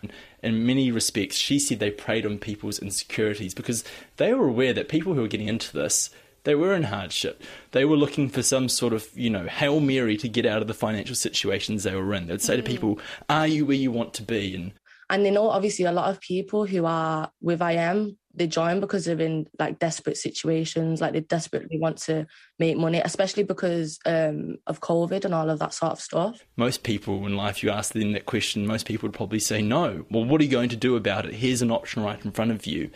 In 0.44 0.66
many 0.66 0.92
respects, 0.92 1.36
she 1.36 1.60
said 1.60 1.80
they 1.80 1.92
preyed 1.92 2.26
on 2.26 2.38
people's 2.38 2.80
insecurities 2.80 3.54
because 3.54 3.84
they 4.18 4.34
were 4.34 4.48
aware 4.48 4.74
that 4.74 4.90
people 4.90 5.14
who 5.14 5.22
were 5.22 5.28
getting 5.28 5.48
into 5.48 5.74
this, 5.74 6.10
they 6.44 6.56
were 6.56 6.74
in 6.74 6.84
hardship. 6.84 7.42
They 7.72 7.86
were 7.86 7.98
looking 7.98 8.30
for 8.30 8.42
some 8.42 8.70
sort 8.70 8.94
of, 8.94 9.08
you 9.16 9.30
know, 9.30 9.46
Hail 9.46 9.80
Mary 9.80 10.18
to 10.18 10.30
get 10.30 10.46
out 10.46 10.62
of 10.62 10.68
the 10.68 10.74
financial 10.74 11.16
situations 11.16 11.84
they 11.84 11.96
were 11.96 12.14
in. 12.14 12.28
They'd 12.28 12.42
say 12.42 12.56
mm. 12.56 12.58
to 12.58 12.64
people, 12.64 13.00
Are 13.30 13.48
you 13.48 13.66
where 13.66 13.76
you 13.76 13.92
want 13.92 14.14
to 14.16 14.24
be? 14.24 14.56
And 14.56 14.74
and 15.10 15.26
they 15.26 15.32
know 15.32 15.50
obviously 15.50 15.86
a 15.86 15.92
lot 15.92 16.10
of 16.10 16.22
people 16.22 16.66
who 16.66 16.86
are 16.86 17.30
with 17.42 17.62
IM, 17.62 18.18
they 18.34 18.48
join 18.48 18.80
because 18.80 19.06
they're 19.06 19.20
in 19.20 19.48
like 19.60 19.80
desperate 19.80 20.18
situations, 20.18 21.02
like 21.02 21.14
they 21.14 21.20
desperately 21.22 21.80
want 21.80 21.98
to 21.98 22.26
make 22.60 22.78
money, 22.78 23.02
especially 23.04 23.44
because 23.44 24.00
um, 24.06 24.58
of 24.68 24.80
COVID 24.80 25.26
and 25.26 25.34
all 25.34 25.50
of 25.50 25.60
that 25.60 25.74
sort 25.74 25.94
of 25.94 26.02
stuff. 26.02 26.46
Most 26.58 26.84
people 26.84 27.26
in 27.26 27.36
life, 27.36 27.64
you 27.64 27.70
ask 27.70 27.94
them 27.94 28.14
that 28.14 28.26
question, 28.26 28.68
most 28.68 28.86
people 28.86 29.08
would 29.08 29.16
probably 29.16 29.40
say 29.40 29.62
no. 29.62 30.06
Well, 30.10 30.26
what 30.26 30.42
are 30.42 30.44
you 30.44 30.52
going 30.52 30.70
to 30.70 30.76
do 30.76 30.96
about 30.96 31.26
it? 31.26 31.34
Here's 31.34 31.62
an 31.62 31.72
option 31.72 32.04
right 32.04 32.24
in 32.24 32.32
front 32.32 32.52
of 32.52 32.66
you. 32.66 32.90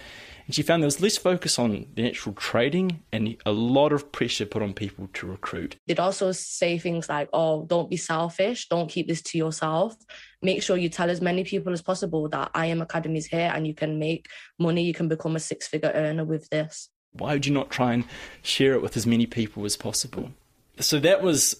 And 0.46 0.54
she 0.54 0.62
found 0.62 0.84
there 0.84 0.88
was 0.88 1.02
less 1.02 1.18
focus 1.18 1.58
on 1.58 1.88
the 1.96 2.08
actual 2.08 2.34
trading 2.34 3.02
and 3.12 3.36
a 3.46 3.52
lot 3.52 3.92
of 3.92 4.12
pressure 4.12 4.46
put 4.46 4.62
on 4.62 4.74
people 4.74 5.10
to 5.14 5.28
recruit. 5.28 5.76
They'd 5.88 6.00
also 6.00 6.32
say 6.32 6.78
things 6.78 7.10
like, 7.10 7.30
oh, 7.34 7.66
don't 7.66 7.90
be 7.90 7.98
selfish, 7.98 8.68
don't 8.70 8.90
keep 8.90 9.08
this 9.08 9.22
to 9.24 9.38
yourself. 9.38 9.96
Make 10.42 10.62
sure 10.62 10.78
you 10.78 10.90
tell 10.90 11.10
as 11.10 11.22
many 11.22 11.44
people 11.44 11.74
as 11.74 11.82
possible 11.82 12.30
that 12.30 12.52
I 12.54 12.68
am 12.68 12.86
is 13.16 13.26
here 13.26 13.52
and 13.54 13.66
you 13.66 13.74
can 13.74 13.98
make 13.98 14.28
money, 14.60 14.84
you 14.84 14.94
can 14.94 15.08
become 15.08 15.36
a 15.36 15.40
six 15.40 15.68
figure 15.68 15.92
earner 15.94 16.24
with 16.24 16.50
this. 16.50 16.90
Why 17.14 17.34
would 17.34 17.46
you 17.46 17.54
not 17.54 17.72
try 17.72 17.94
and 17.94 18.04
share 18.44 18.74
it 18.74 18.82
with 18.82 18.96
as 18.98 19.08
many 19.08 19.26
people 19.26 19.66
as 19.66 19.78
possible? 19.78 20.32
So 20.80 21.00
that 21.00 21.24
was 21.24 21.60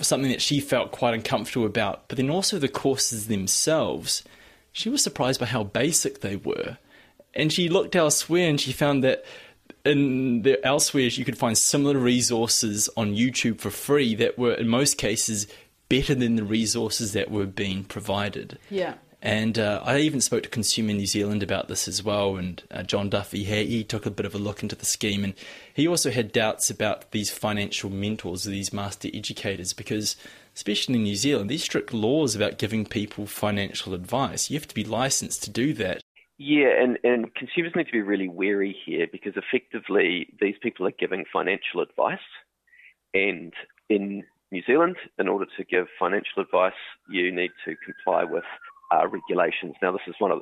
something 0.00 0.30
that 0.30 0.42
she 0.42 0.60
felt 0.60 0.90
quite 0.90 1.14
uncomfortable 1.14 1.66
about. 1.66 2.08
But 2.08 2.18
then 2.18 2.28
also 2.28 2.58
the 2.58 2.68
courses 2.68 3.28
themselves, 3.28 4.22
she 4.72 4.90
was 4.90 5.02
surprised 5.02 5.40
by 5.40 5.46
how 5.46 5.64
basic 5.64 6.20
they 6.20 6.36
were 6.36 6.78
and 7.34 7.52
she 7.52 7.68
looked 7.68 7.96
elsewhere 7.96 8.48
and 8.48 8.60
she 8.60 8.72
found 8.72 9.04
that 9.04 9.24
in 9.84 10.42
the 10.42 10.64
elsewhere 10.64 11.04
you 11.04 11.24
could 11.24 11.38
find 11.38 11.56
similar 11.56 11.98
resources 11.98 12.88
on 12.96 13.14
YouTube 13.14 13.60
for 13.60 13.70
free 13.70 14.14
that 14.16 14.38
were 14.38 14.54
in 14.54 14.68
most 14.68 14.98
cases 14.98 15.46
better 15.88 16.14
than 16.14 16.36
the 16.36 16.44
resources 16.44 17.12
that 17.12 17.30
were 17.30 17.46
being 17.46 17.84
provided. 17.84 18.58
Yeah. 18.70 18.94
And 19.20 19.58
uh, 19.58 19.80
I 19.82 19.98
even 19.98 20.20
spoke 20.20 20.44
to 20.44 20.48
Consumer 20.48 20.92
New 20.92 21.06
Zealand 21.06 21.42
about 21.42 21.66
this 21.66 21.88
as 21.88 22.04
well. 22.04 22.36
And 22.36 22.62
uh, 22.70 22.84
Jon 22.84 23.10
Duffy, 23.10 23.42
he, 23.42 23.66
he, 23.66 23.84
took 23.84 24.06
a 24.06 24.12
bit 24.12 24.26
of 24.26 24.34
a 24.34 24.38
look 24.38 24.62
into 24.62 24.76
the 24.76 24.86
scheme. 24.86 25.24
And 25.24 25.34
he 25.74 25.88
also 25.88 26.10
had 26.12 26.30
doubts 26.30 26.70
about 26.70 27.10
these 27.10 27.30
financial 27.30 27.90
mentors, 27.90 28.44
these 28.44 28.72
master 28.72 29.08
educators, 29.12 29.72
because 29.72 30.14
especially 30.54 30.96
in 30.96 31.02
New 31.02 31.16
Zealand, 31.16 31.50
these 31.50 31.64
strict 31.64 31.92
laws 31.92 32.36
about 32.36 32.58
giving 32.58 32.86
people 32.86 33.26
financial 33.26 33.92
advice. 33.92 34.50
You 34.50 34.58
have 34.58 34.68
to 34.68 34.74
be 34.74 34.84
licensed 34.84 35.42
to 35.44 35.50
do 35.50 35.72
that. 35.74 36.00
Yeah, 36.38 36.68
and, 36.80 36.98
and 37.02 37.34
consumers 37.34 37.72
need 37.74 37.86
to 37.86 37.92
be 37.92 38.00
really 38.00 38.28
wary 38.28 38.76
here 38.86 39.08
because 39.10 39.32
effectively 39.36 40.28
these 40.40 40.54
people 40.62 40.86
are 40.86 40.92
giving 40.92 41.24
financial 41.32 41.80
advice. 41.80 42.18
And 43.12 43.52
in 43.90 44.22
New 44.52 44.62
Zealand, 44.64 44.96
in 45.18 45.26
order 45.26 45.46
to 45.56 45.64
give 45.64 45.86
financial 45.98 46.42
advice, 46.42 46.78
you 47.10 47.34
need 47.34 47.50
to 47.64 47.74
comply 47.84 48.22
with 48.22 48.44
uh, 48.94 49.08
regulations. 49.08 49.74
Now, 49.82 49.90
this 49.90 50.02
is 50.06 50.14
one 50.20 50.30
of 50.30 50.40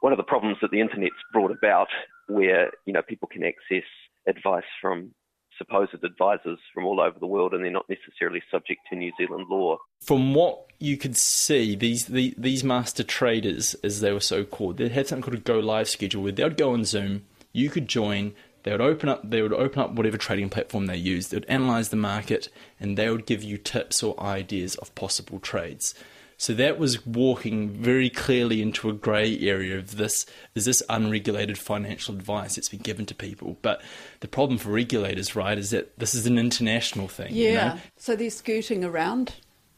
one 0.00 0.12
of 0.12 0.16
the 0.16 0.24
problems 0.24 0.58
that 0.62 0.70
the 0.70 0.80
internet's 0.80 1.14
brought 1.32 1.50
about, 1.50 1.88
where 2.28 2.70
you 2.86 2.92
know 2.92 3.02
people 3.02 3.28
can 3.28 3.42
access 3.42 3.86
advice 4.28 4.64
from 4.80 5.12
supposed 5.62 6.04
advisors 6.04 6.58
from 6.74 6.84
all 6.84 7.00
over 7.00 7.18
the 7.18 7.26
world, 7.26 7.54
and 7.54 7.64
they're 7.64 7.70
not 7.70 7.88
necessarily 7.88 8.42
subject 8.50 8.80
to 8.90 8.96
New 8.96 9.12
Zealand 9.16 9.46
law. 9.48 9.78
From 10.00 10.34
what 10.34 10.66
you 10.78 10.96
could 10.96 11.16
see, 11.16 11.76
these 11.76 12.06
the, 12.06 12.34
these 12.36 12.64
master 12.64 13.04
traders, 13.04 13.74
as 13.84 14.00
they 14.00 14.12
were 14.12 14.20
so 14.20 14.44
called, 14.44 14.76
they 14.76 14.88
had 14.88 15.06
something 15.06 15.22
called 15.22 15.36
a 15.36 15.40
go 15.40 15.58
live 15.58 15.88
schedule 15.88 16.22
where 16.22 16.32
they 16.32 16.44
would 16.44 16.56
go 16.56 16.72
on 16.72 16.84
Zoom. 16.84 17.24
You 17.52 17.70
could 17.70 17.88
join. 17.88 18.34
They 18.64 18.72
would 18.72 18.80
open 18.80 19.08
up. 19.08 19.28
They 19.28 19.42
would 19.42 19.52
open 19.52 19.80
up 19.80 19.92
whatever 19.92 20.16
trading 20.16 20.48
platform 20.48 20.86
they 20.86 20.96
used. 20.96 21.30
They 21.30 21.36
would 21.36 21.46
analyze 21.46 21.88
the 21.88 21.96
market, 21.96 22.48
and 22.80 22.96
they 22.96 23.10
would 23.10 23.26
give 23.26 23.42
you 23.42 23.58
tips 23.58 24.02
or 24.02 24.20
ideas 24.20 24.74
of 24.76 24.94
possible 24.94 25.38
trades. 25.38 25.94
So 26.42 26.54
that 26.54 26.76
was 26.76 27.06
walking 27.06 27.68
very 27.70 28.10
clearly 28.10 28.62
into 28.62 28.90
a 28.90 28.92
grey 28.92 29.38
area 29.38 29.78
of 29.78 29.96
this 29.96 30.26
is 30.56 30.64
this 30.64 30.82
unregulated 30.88 31.56
financial 31.56 32.16
advice 32.16 32.56
that's 32.56 32.68
been 32.68 32.80
given 32.80 33.06
to 33.06 33.14
people. 33.14 33.58
But 33.62 33.80
the 34.18 34.26
problem 34.26 34.58
for 34.58 34.70
regulators, 34.70 35.36
right, 35.36 35.56
is 35.56 35.70
that 35.70 35.96
this 36.00 36.16
is 36.16 36.26
an 36.26 36.38
international 36.38 37.06
thing. 37.06 37.28
Yeah. 37.32 37.46
You 37.46 37.54
know? 37.54 37.80
So 37.96 38.16
they're 38.16 38.28
scooting 38.28 38.82
around 38.82 39.34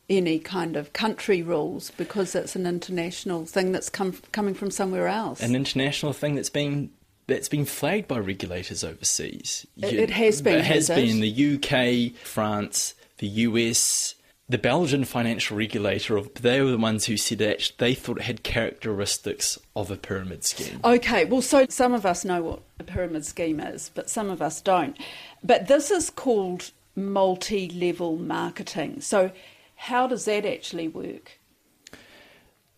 any 0.08 0.38
kind 0.38 0.74
of 0.76 0.94
country 0.94 1.42
rules 1.42 1.90
because 1.98 2.34
it's 2.34 2.56
an 2.56 2.64
international 2.64 3.44
thing 3.44 3.72
that's 3.72 3.90
come 3.90 4.14
coming 4.32 4.54
from 4.54 4.70
somewhere 4.70 5.06
else. 5.06 5.42
An 5.42 5.54
international 5.54 6.14
thing 6.14 6.34
that's 6.34 6.48
been 6.48 6.88
that's 7.26 7.50
been 7.50 7.66
flagged 7.66 8.08
by 8.08 8.20
regulators 8.20 8.82
overseas. 8.82 9.66
It, 9.76 9.92
it 9.92 10.10
has 10.12 10.40
been. 10.40 10.60
It 10.60 10.64
has, 10.64 10.88
has 10.88 10.96
been 10.96 11.20
the 11.20 11.56
UK, 11.56 12.18
France, 12.24 12.94
the 13.18 13.28
US, 13.28 14.14
the 14.48 14.58
Belgian 14.58 15.04
financial 15.04 15.56
regulator, 15.56 16.20
they 16.20 16.60
were 16.60 16.70
the 16.70 16.78
ones 16.78 17.06
who 17.06 17.16
said 17.16 17.38
that 17.38 17.72
they 17.78 17.94
thought 17.94 18.18
it 18.18 18.24
had 18.24 18.42
characteristics 18.42 19.58
of 19.74 19.90
a 19.90 19.96
pyramid 19.96 20.44
scheme. 20.44 20.80
Okay, 20.84 21.24
well, 21.24 21.40
so 21.40 21.66
some 21.68 21.94
of 21.94 22.04
us 22.04 22.24
know 22.24 22.42
what 22.42 22.62
a 22.78 22.84
pyramid 22.84 23.24
scheme 23.24 23.58
is, 23.58 23.90
but 23.94 24.10
some 24.10 24.28
of 24.28 24.42
us 24.42 24.60
don't. 24.60 24.98
But 25.42 25.66
this 25.66 25.90
is 25.90 26.10
called 26.10 26.72
multi 26.94 27.70
level 27.70 28.16
marketing. 28.16 29.00
So, 29.00 29.32
how 29.76 30.06
does 30.06 30.26
that 30.26 30.44
actually 30.44 30.88
work? 30.88 31.38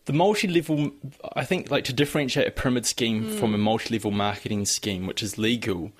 The 0.05 0.13
multi 0.13 0.47
level, 0.47 0.93
I 1.35 1.45
think, 1.45 1.69
like 1.69 1.85
to 1.85 1.93
differentiate 1.93 2.47
a 2.47 2.53
pyramid 2.53 2.87
scheme 2.87 3.25
mm. 3.25 3.39
from 3.41 3.55
a 3.55 3.59
multi 3.59 3.93
level 3.93 4.13
marketing 4.13 4.67
scheme, 4.67 5.05
which 5.05 5.21
is 5.21 5.37
legal, 5.37 5.91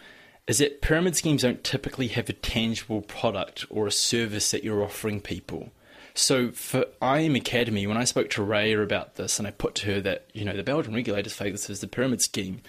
is 0.47 0.59
that 0.59 0.81
pyramid 0.81 1.17
schemes 1.17 1.43
don't 1.43 1.65
typically 1.65 2.09
have 2.09 2.29
a 2.29 2.33
tangible 2.33 3.03
product 3.03 3.67
or 3.69 3.87
a 3.87 3.93
service 3.93 4.51
that 4.53 4.63
you're 4.63 4.83
offering 4.83 5.21
people. 5.21 5.71
So 6.15 6.51
for 6.51 6.87
IM 7.03 7.37
Academy, 7.37 7.87
when 7.87 7.97
I 7.97 8.05
spoke 8.05 8.31
to 8.31 8.43
Raya 8.43 8.83
about 8.83 9.17
this 9.17 9.39
and 9.39 9.47
I 9.47 9.51
put 9.51 9.75
to 9.77 9.95
her 9.95 10.01
that, 10.03 10.31
you 10.33 10.45
know, 10.45 10.57
the 10.57 10.63
Belgian 10.63 10.95
regulators 10.95 11.35
flag 11.35 11.53
this 11.53 11.69
as 11.69 11.81
the 11.81 11.89
pyramid 11.89 12.23
scheme, 12.23 12.63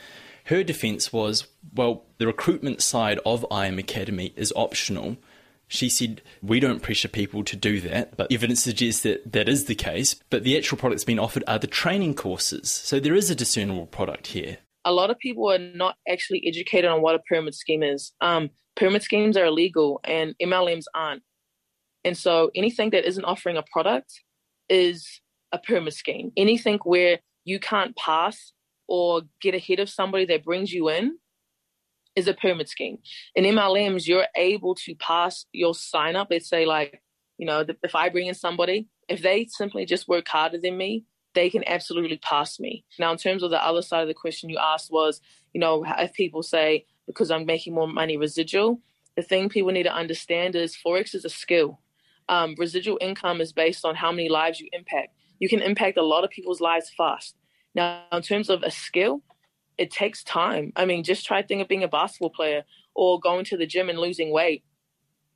her 0.46 0.64
defence 0.64 1.14
was, 1.14 1.48
well, 1.74 2.04
the 2.18 2.28
recruitment 2.28 2.82
side 2.82 3.20
of 3.26 3.46
IM 3.52 3.80
Academy 3.80 4.34
is 4.36 4.52
optional. 4.56 5.18
She 5.68 5.88
said, 5.88 6.22
we 6.42 6.60
don't 6.60 6.82
pressure 6.82 7.08
people 7.08 7.44
to 7.44 7.56
do 7.56 7.80
that, 7.82 8.18
but 8.18 8.32
evidence 8.32 8.64
suggests 8.64 9.04
that 9.04 9.32
that 9.34 9.48
is 9.48 9.66
the 9.66 9.76
case. 9.76 10.16
But 10.30 10.44
the 10.44 10.58
actual 10.58 10.78
products 10.78 11.04
being 11.04 11.20
offered 11.20 11.44
are 11.48 11.60
the 11.60 11.68
training 11.68 12.16
courses. 12.16 12.70
So 12.70 13.00
there 13.00 13.16
is 13.16 13.30
a 13.30 13.36
discernible 13.36 13.86
product 13.86 14.28
here 14.28 14.58
a 14.88 14.92
lot 14.92 15.12
of 15.12 15.20
people 15.20 15.52
are 15.52 15.60
not 15.60 15.98
actually 16.10 16.48
educated 16.48 16.90
on 16.90 17.02
what 17.02 17.14
a 17.14 17.20
pyramid 17.20 17.54
scheme 17.54 17.84
is. 17.84 18.14
Um, 18.22 18.50
pyramid 18.78 19.04
schemes 19.04 19.36
are 19.36 19.46
illegal 19.46 20.00
and 20.06 20.34
MLMs 20.42 20.86
aren't. 20.96 21.24
And 22.06 22.18
so 22.18 22.50
anything 22.56 22.92
that 22.92 23.06
isn't 23.06 23.26
offering 23.26 23.58
a 23.58 23.64
product 23.70 24.22
is 24.70 25.20
a 25.52 25.58
pyramid 25.58 25.94
scheme. 25.94 26.32
Anything 26.38 26.80
where 26.86 27.20
you 27.44 27.60
can't 27.60 27.98
pass 27.98 28.54
or 28.88 29.24
get 29.42 29.54
ahead 29.54 29.80
of 29.80 29.90
somebody 29.90 30.24
that 30.26 30.46
brings 30.46 30.72
you 30.72 30.88
in 30.88 31.18
is 32.16 32.30
a 32.30 32.34
pyramid 32.34 32.70
scheme. 32.70 33.00
In 33.36 33.44
MLMs, 33.44 34.08
you're 34.08 34.28
able 34.38 34.74
to 34.76 34.96
pass 34.96 35.46
your 35.52 35.76
sign 35.76 36.16
up. 36.16 36.30
Let's 36.32 36.48
say, 36.48 36.66
like, 36.66 37.02
you 37.38 37.46
know, 37.46 37.66
if 37.84 37.94
I 37.94 38.08
bring 38.08 38.28
in 38.28 38.36
somebody, 38.36 38.88
if 39.10 39.22
they 39.22 39.48
simply 39.50 39.86
just 39.86 40.08
work 40.08 40.30
harder 40.30 40.58
than 40.58 40.78
me, 40.78 41.04
they 41.38 41.52
can 41.52 41.64
absolutely 41.68 42.18
pass 42.18 42.60
me. 42.60 42.84
Now, 42.98 43.12
in 43.12 43.18
terms 43.20 43.44
of 43.44 43.52
the 43.52 43.64
other 43.64 43.84
side 43.84 44.02
of 44.02 44.08
the 44.08 44.16
question 44.16 44.50
you 44.50 44.58
asked 44.58 44.92
was, 44.92 45.22
you 45.54 45.60
know, 45.60 45.86
if 46.00 46.12
people 46.14 46.42
say, 46.42 46.88
because 47.06 47.30
I'm 47.30 47.46
making 47.46 47.76
more 47.76 47.88
money 47.88 48.18
residual, 48.18 48.82
the 49.16 49.22
thing 49.22 49.48
people 49.48 49.72
need 49.72 49.84
to 49.84 49.94
understand 49.94 50.56
is 50.56 50.76
Forex 50.76 51.14
is 51.14 51.26
a 51.26 51.30
skill. 51.30 51.80
Um, 52.28 52.56
residual 52.58 52.98
income 53.00 53.40
is 53.40 53.54
based 53.54 53.86
on 53.86 53.94
how 53.94 54.12
many 54.12 54.30
lives 54.30 54.60
you 54.60 54.68
impact. 54.74 55.10
You 55.38 55.48
can 55.48 55.62
impact 55.62 56.00
a 56.00 56.02
lot 56.02 56.24
of 56.24 56.32
people's 56.32 56.60
lives 56.60 56.92
fast. 56.98 57.36
Now, 57.76 58.06
in 58.12 58.24
terms 58.24 58.50
of 58.50 58.64
a 58.64 58.72
skill, 58.72 59.22
it 59.78 59.92
takes 59.92 60.24
time. 60.24 60.74
I 60.76 60.86
mean, 60.86 61.04
just 61.04 61.24
try 61.24 61.44
think 61.44 61.62
of 61.62 61.68
being 61.68 61.84
a 61.84 61.88
basketball 61.88 62.32
player 62.32 62.64
or 62.96 63.20
going 63.20 63.46
to 63.46 63.58
the 63.58 63.68
gym 63.68 63.90
and 63.90 64.00
losing 64.00 64.32
weight. 64.32 64.64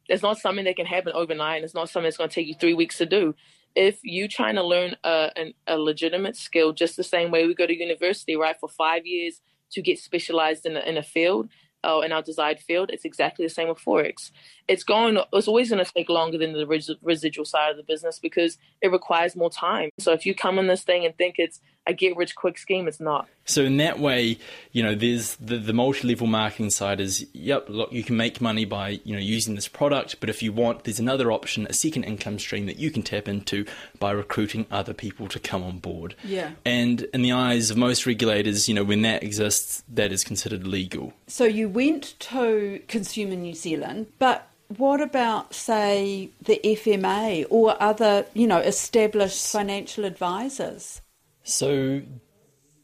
It's 0.09 0.23
not 0.23 0.39
something 0.39 0.65
that 0.65 0.77
can 0.77 0.87
happen 0.87 1.13
overnight. 1.13 1.63
It's 1.63 1.75
not 1.75 1.89
something 1.89 2.07
that's 2.07 2.17
going 2.17 2.31
to 2.31 2.33
take 2.33 2.47
you 2.47 2.55
three 2.55 2.73
weeks 2.73 2.97
to 2.97 3.05
do 3.05 3.35
if 3.75 3.99
you 4.03 4.27
trying 4.27 4.55
to 4.55 4.63
learn 4.63 4.95
a, 5.03 5.31
an, 5.35 5.53
a 5.67 5.77
legitimate 5.77 6.35
skill, 6.35 6.73
just 6.73 6.97
the 6.97 7.03
same 7.03 7.31
way 7.31 7.45
we 7.45 7.55
go 7.55 7.67
to 7.67 7.77
university, 7.77 8.35
right, 8.35 8.59
for 8.59 8.69
five 8.69 9.05
years 9.05 9.41
to 9.71 9.81
get 9.81 9.99
specialized 9.99 10.65
in 10.65 10.75
a, 10.75 10.81
in 10.81 10.97
a 10.97 11.03
field, 11.03 11.49
uh, 11.83 12.01
in 12.01 12.11
our 12.11 12.21
desired 12.21 12.59
field, 12.59 12.89
it's 12.91 13.05
exactly 13.05 13.45
the 13.45 13.49
same 13.49 13.67
with 13.67 13.79
Forex. 13.79 14.31
It's 14.71 14.83
going 14.85 15.19
it's 15.33 15.49
always 15.49 15.69
going 15.69 15.83
to 15.83 15.93
take 15.93 16.07
longer 16.07 16.37
than 16.37 16.53
the 16.53 16.65
res- 16.65 16.89
residual 17.01 17.43
side 17.43 17.71
of 17.71 17.77
the 17.77 17.83
business 17.83 18.19
because 18.19 18.57
it 18.81 18.89
requires 18.89 19.35
more 19.35 19.49
time. 19.49 19.89
So 19.99 20.13
if 20.13 20.25
you 20.25 20.33
come 20.33 20.57
in 20.59 20.67
this 20.67 20.83
thing 20.83 21.05
and 21.05 21.13
think 21.17 21.35
it's 21.37 21.59
a 21.85 21.93
get 21.93 22.15
rich 22.15 22.35
quick 22.35 22.57
scheme 22.57 22.87
it's 22.87 23.01
not. 23.01 23.27
So 23.43 23.63
in 23.63 23.75
that 23.77 23.99
way 23.99 24.37
you 24.71 24.81
know 24.81 24.95
there's 24.95 25.35
the, 25.35 25.57
the 25.57 25.73
multi-level 25.73 26.25
marketing 26.25 26.69
side 26.69 27.01
is 27.01 27.27
yep 27.33 27.67
look 27.67 27.91
you 27.91 28.01
can 28.01 28.15
make 28.15 28.39
money 28.39 28.63
by 28.63 29.01
you 29.03 29.13
know 29.13 29.19
using 29.19 29.55
this 29.55 29.67
product 29.67 30.21
but 30.21 30.29
if 30.29 30.41
you 30.41 30.53
want 30.53 30.85
there's 30.85 30.99
another 30.99 31.33
option 31.33 31.67
a 31.69 31.73
second 31.73 32.05
income 32.05 32.39
stream 32.39 32.65
that 32.67 32.77
you 32.77 32.91
can 32.91 33.01
tap 33.01 33.27
into 33.27 33.65
by 33.99 34.11
recruiting 34.11 34.65
other 34.71 34.93
people 34.93 35.27
to 35.27 35.39
come 35.39 35.63
on 35.63 35.79
board. 35.79 36.15
Yeah. 36.23 36.51
And 36.63 37.01
in 37.13 37.23
the 37.23 37.33
eyes 37.33 37.71
of 37.71 37.77
most 37.77 38.05
regulators 38.05 38.69
you 38.69 38.73
know 38.73 38.85
when 38.85 39.01
that 39.01 39.21
exists 39.21 39.83
that 39.89 40.13
is 40.13 40.23
considered 40.23 40.65
legal. 40.65 41.11
So 41.27 41.43
you 41.43 41.67
went 41.67 42.17
to 42.19 42.81
consumer 42.87 43.35
new 43.35 43.53
zealand 43.53 44.07
but 44.17 44.47
what 44.77 45.01
about, 45.01 45.53
say, 45.53 46.29
the 46.41 46.59
FMA 46.63 47.45
or 47.49 47.81
other, 47.81 48.25
you 48.33 48.47
know, 48.47 48.59
established 48.59 49.51
financial 49.51 50.05
advisors? 50.05 51.01
So 51.43 52.01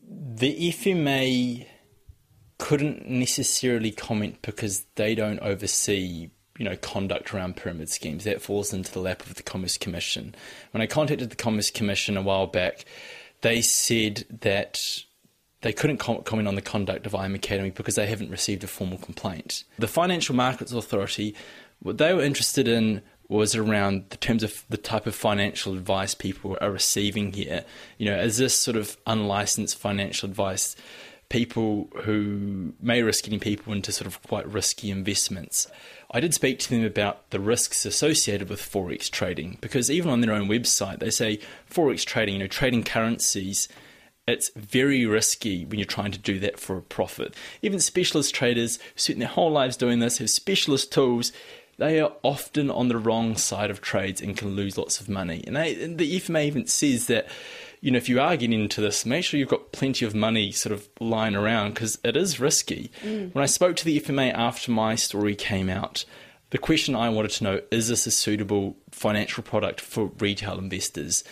the 0.07 0.71
FMA 0.71 1.65
couldn't 2.57 3.07
necessarily 3.07 3.91
comment 3.91 4.41
because 4.41 4.85
they 4.95 5.13
don't 5.13 5.39
oversee 5.39 6.29
you 6.57 6.65
know 6.65 6.75
conduct 6.77 7.35
around 7.35 7.55
pyramid 7.55 7.87
schemes 7.87 8.23
that 8.23 8.41
falls 8.41 8.73
into 8.73 8.91
the 8.91 8.99
lap 8.99 9.21
of 9.21 9.35
the 9.35 9.43
commerce 9.43 9.77
commission 9.77 10.33
when 10.71 10.81
i 10.81 10.87
contacted 10.87 11.29
the 11.29 11.35
commerce 11.35 11.69
commission 11.69 12.17
a 12.17 12.21
while 12.23 12.47
back 12.47 12.83
they 13.41 13.61
said 13.61 14.25
that 14.41 14.81
they 15.61 15.73
couldn't 15.73 15.97
comment 15.97 16.47
on 16.47 16.55
the 16.55 16.61
conduct 16.61 17.05
of 17.05 17.13
IM 17.13 17.35
Academy 17.35 17.71
because 17.71 17.95
they 17.95 18.05
haven't 18.05 18.29
received 18.29 18.63
a 18.63 18.67
formal 18.67 18.99
complaint. 18.99 19.63
The 19.79 19.87
Financial 19.87 20.35
Markets 20.35 20.71
Authority 20.71 21.35
what 21.79 21.97
they 21.97 22.13
were 22.13 22.23
interested 22.23 22.67
in 22.67 23.01
was 23.29 23.55
around 23.55 24.05
the 24.09 24.17
terms 24.17 24.43
of 24.43 24.63
the 24.69 24.77
type 24.77 25.05
of 25.05 25.15
financial 25.15 25.73
advice 25.73 26.15
people 26.15 26.57
are 26.61 26.71
receiving 26.71 27.33
here. 27.33 27.65
You 27.97 28.09
know, 28.09 28.19
is 28.19 28.37
this 28.37 28.57
sort 28.57 28.77
of 28.77 28.97
unlicensed 29.05 29.77
financial 29.77 30.29
advice? 30.29 30.75
People 31.29 31.89
who 32.03 32.73
may 32.79 33.03
risk 33.03 33.25
getting 33.25 33.41
people 33.41 33.73
into 33.73 33.91
sort 33.91 34.07
of 34.07 34.21
quite 34.23 34.47
risky 34.47 34.89
investments. 34.89 35.67
I 36.09 36.21
did 36.21 36.33
speak 36.33 36.59
to 36.59 36.69
them 36.69 36.85
about 36.85 37.29
the 37.31 37.39
risks 37.41 37.85
associated 37.85 38.49
with 38.49 38.61
forex 38.61 39.11
trading 39.11 39.57
because 39.59 39.91
even 39.91 40.09
on 40.09 40.21
their 40.21 40.33
own 40.33 40.47
website 40.47 40.99
they 40.99 41.09
say 41.09 41.39
forex 41.69 42.05
trading, 42.05 42.35
you 42.35 42.39
know, 42.39 42.47
trading 42.47 42.83
currencies 42.83 43.67
it's 44.27 44.51
very 44.57 45.05
risky 45.05 45.63
when 45.63 45.79
you're 45.79 45.85
trying 45.85 46.11
to 46.11 46.19
do 46.19 46.37
that 46.39 46.59
for 46.59 46.77
a 46.77 46.81
profit. 46.81 47.33
Even 47.61 47.79
specialist 47.79 48.35
traders 48.35 48.75
who 48.75 48.99
spend 48.99 49.21
their 49.21 49.29
whole 49.29 49.51
lives 49.51 49.77
doing 49.77 49.99
this 49.99 50.17
have 50.17 50.29
specialist 50.29 50.91
tools 50.91 51.31
they 51.77 51.99
are 51.99 52.13
often 52.23 52.69
on 52.71 52.87
the 52.87 52.97
wrong 52.97 53.37
side 53.37 53.69
of 53.69 53.81
trades 53.81 54.21
and 54.21 54.35
can 54.35 54.55
lose 54.55 54.77
lots 54.77 54.99
of 54.99 55.07
money. 55.07 55.43
And, 55.45 55.55
they, 55.55 55.81
and 55.83 55.97
the 55.97 56.19
FMA 56.19 56.45
even 56.45 56.65
says 56.65 57.07
that, 57.07 57.27
you 57.81 57.91
know, 57.91 57.97
if 57.97 58.09
you 58.09 58.19
are 58.19 58.35
getting 58.35 58.59
into 58.59 58.81
this, 58.81 59.05
make 59.05 59.23
sure 59.23 59.39
you've 59.39 59.49
got 59.49 59.71
plenty 59.71 60.03
of 60.03 60.15
money 60.15 60.51
sort 60.51 60.73
of 60.73 60.89
lying 60.99 61.35
around 61.35 61.75
because 61.75 61.99
it 62.03 62.17
is 62.17 62.39
risky. 62.39 62.91
Mm. 63.03 63.33
When 63.33 63.43
I 63.43 63.47
spoke 63.47 63.75
to 63.77 63.85
the 63.85 63.99
FMA 63.99 64.33
after 64.33 64.71
my 64.71 64.95
story 64.95 65.35
came 65.35 65.69
out, 65.69 66.03
the 66.49 66.57
question 66.57 66.95
I 66.95 67.09
wanted 67.09 67.31
to 67.31 67.43
know 67.43 67.61
is 67.69 67.89
this 67.89 68.07
a 68.07 68.11
suitable 68.11 68.75
financial 68.89 69.43
product 69.43 69.79
for 69.79 70.11
retail 70.19 70.57
investors? 70.57 71.23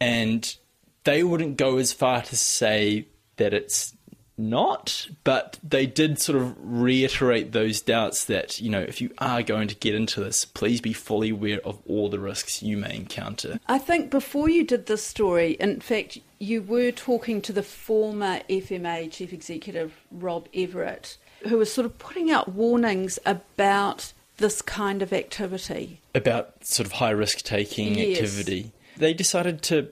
And 0.00 0.54
they 1.02 1.24
wouldn't 1.24 1.56
go 1.56 1.78
as 1.78 1.92
far 1.92 2.22
to 2.22 2.36
say 2.36 3.08
that 3.36 3.52
it's 3.52 3.94
not, 4.36 5.08
but 5.22 5.58
they 5.62 5.86
did 5.86 6.18
sort 6.18 6.40
of 6.40 6.54
reiterate 6.58 7.52
those 7.52 7.80
doubts 7.80 8.24
that, 8.26 8.60
you 8.60 8.70
know, 8.70 8.80
if 8.80 9.00
you 9.00 9.10
are 9.18 9.42
going 9.42 9.68
to 9.68 9.74
get 9.74 9.94
into 9.94 10.20
this, 10.20 10.44
please 10.44 10.80
be 10.80 10.92
fully 10.92 11.30
aware 11.30 11.60
of 11.64 11.80
all 11.86 12.08
the 12.08 12.18
risks 12.18 12.62
you 12.62 12.76
may 12.76 12.96
encounter. 12.96 13.58
I 13.68 13.78
think 13.78 14.10
before 14.10 14.48
you 14.48 14.64
did 14.64 14.86
this 14.86 15.04
story, 15.04 15.52
in 15.52 15.80
fact, 15.80 16.18
you 16.38 16.62
were 16.62 16.90
talking 16.90 17.40
to 17.42 17.52
the 17.52 17.62
former 17.62 18.40
FMA 18.50 19.10
chief 19.10 19.32
executive, 19.32 19.94
Rob 20.10 20.48
Everett, 20.54 21.16
who 21.48 21.58
was 21.58 21.72
sort 21.72 21.86
of 21.86 21.98
putting 21.98 22.30
out 22.30 22.52
warnings 22.52 23.18
about 23.24 24.12
this 24.38 24.62
kind 24.62 25.02
of 25.02 25.12
activity. 25.12 26.00
About 26.14 26.64
sort 26.64 26.86
of 26.86 26.92
high 26.92 27.10
risk 27.10 27.42
taking 27.42 27.94
yes. 27.94 28.18
activity. 28.18 28.72
They 28.96 29.14
decided 29.14 29.62
to 29.62 29.88